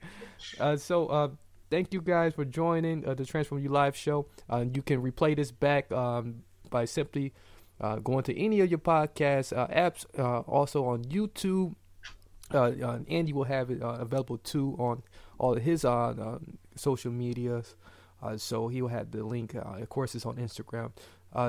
Uh, 0.61 0.77
so, 0.77 1.07
uh, 1.07 1.29
thank 1.71 1.93
you 1.93 2.01
guys 2.01 2.35
for 2.35 2.45
joining 2.45 3.07
uh, 3.07 3.14
the 3.14 3.25
TransformU 3.25 3.69
Live 3.69 3.97
show. 3.97 4.27
Uh, 4.49 4.64
you 4.73 4.83
can 4.83 5.03
replay 5.03 5.35
this 5.35 5.51
back 5.51 5.91
um, 5.91 6.43
by 6.71 6.85
simply 6.85 7.33
uh, 7.81 7.97
going 7.97 8.24
to 8.24 8.39
any 8.39 8.61
of 8.61 8.68
your 8.70 8.79
podcast 8.79 9.57
uh, 9.57 9.66
apps, 9.68 10.07
uh, 10.18 10.41
also 10.41 10.85
on 10.87 11.05
YouTube. 11.05 11.74
Uh, 12.53 12.72
uh, 12.83 12.99
Andy 13.09 13.33
will 13.33 13.45
have 13.45 13.70
it 13.70 13.83
uh, 13.83 13.97
available 13.99 14.39
too 14.39 14.77
on 14.79 15.03
all 15.39 15.57
of 15.57 15.62
his 15.62 15.81
social 16.77 17.12
medias. 17.12 17.77
So 18.39 18.68
he 18.68 18.83
will 18.83 18.89
have 18.89 19.12
the 19.12 19.22
link. 19.22 19.55
Of 19.55 19.89
course, 19.89 20.14
it's 20.14 20.27
on 20.27 20.37
Instagram. 20.37 20.93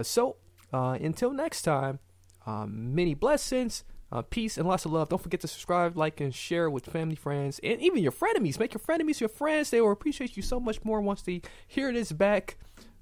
So 0.05 0.37
until 0.71 1.33
next 1.33 1.63
time, 1.63 1.99
um, 2.45 2.95
many 2.95 3.13
blessings, 3.13 3.83
uh, 4.11 4.21
peace, 4.21 4.57
and 4.57 4.67
lots 4.67 4.85
of 4.85 4.91
love. 4.93 5.09
Don't 5.09 5.21
forget 5.21 5.41
to 5.41 5.47
subscribe, 5.47 5.97
like, 5.97 6.21
and 6.21 6.33
share 6.33 6.69
with 6.69 6.85
family, 6.85 7.15
friends, 7.15 7.59
and 7.61 7.81
even 7.81 8.01
your 8.01 8.13
frenemies. 8.13 8.57
Make 8.57 8.73
your 8.73 8.79
frenemies 8.79 9.19
your 9.19 9.29
friends. 9.29 9.69
They 9.69 9.81
will 9.81 9.91
appreciate 9.91 10.37
you 10.37 10.43
so 10.43 10.59
much 10.59 10.83
more 10.85 11.01
once 11.01 11.21
they 11.21 11.41
hear 11.67 11.91
this 11.91 12.13
back. 12.13 12.57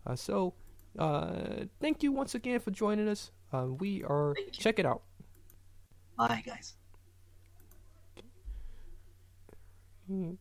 Uh, 0.06 0.16
so 0.16 0.56
uh, 0.98 1.66
thank 1.82 2.04
you 2.04 2.12
once 2.12 2.36
again 2.36 2.60
for 2.60 2.72
joining 2.72 3.08
us. 3.08 3.32
Uh, 3.52 3.68
we 3.68 4.04
are 4.04 4.36
check 4.52 4.80
it 4.80 4.86
out. 4.86 5.02
Bye, 6.18 6.44
guys. 6.46 6.76
Just 10.08 10.38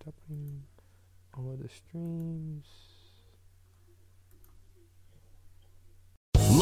stopping 0.00 0.62
all 1.36 1.58
the 1.60 1.68
streams. 1.68 2.64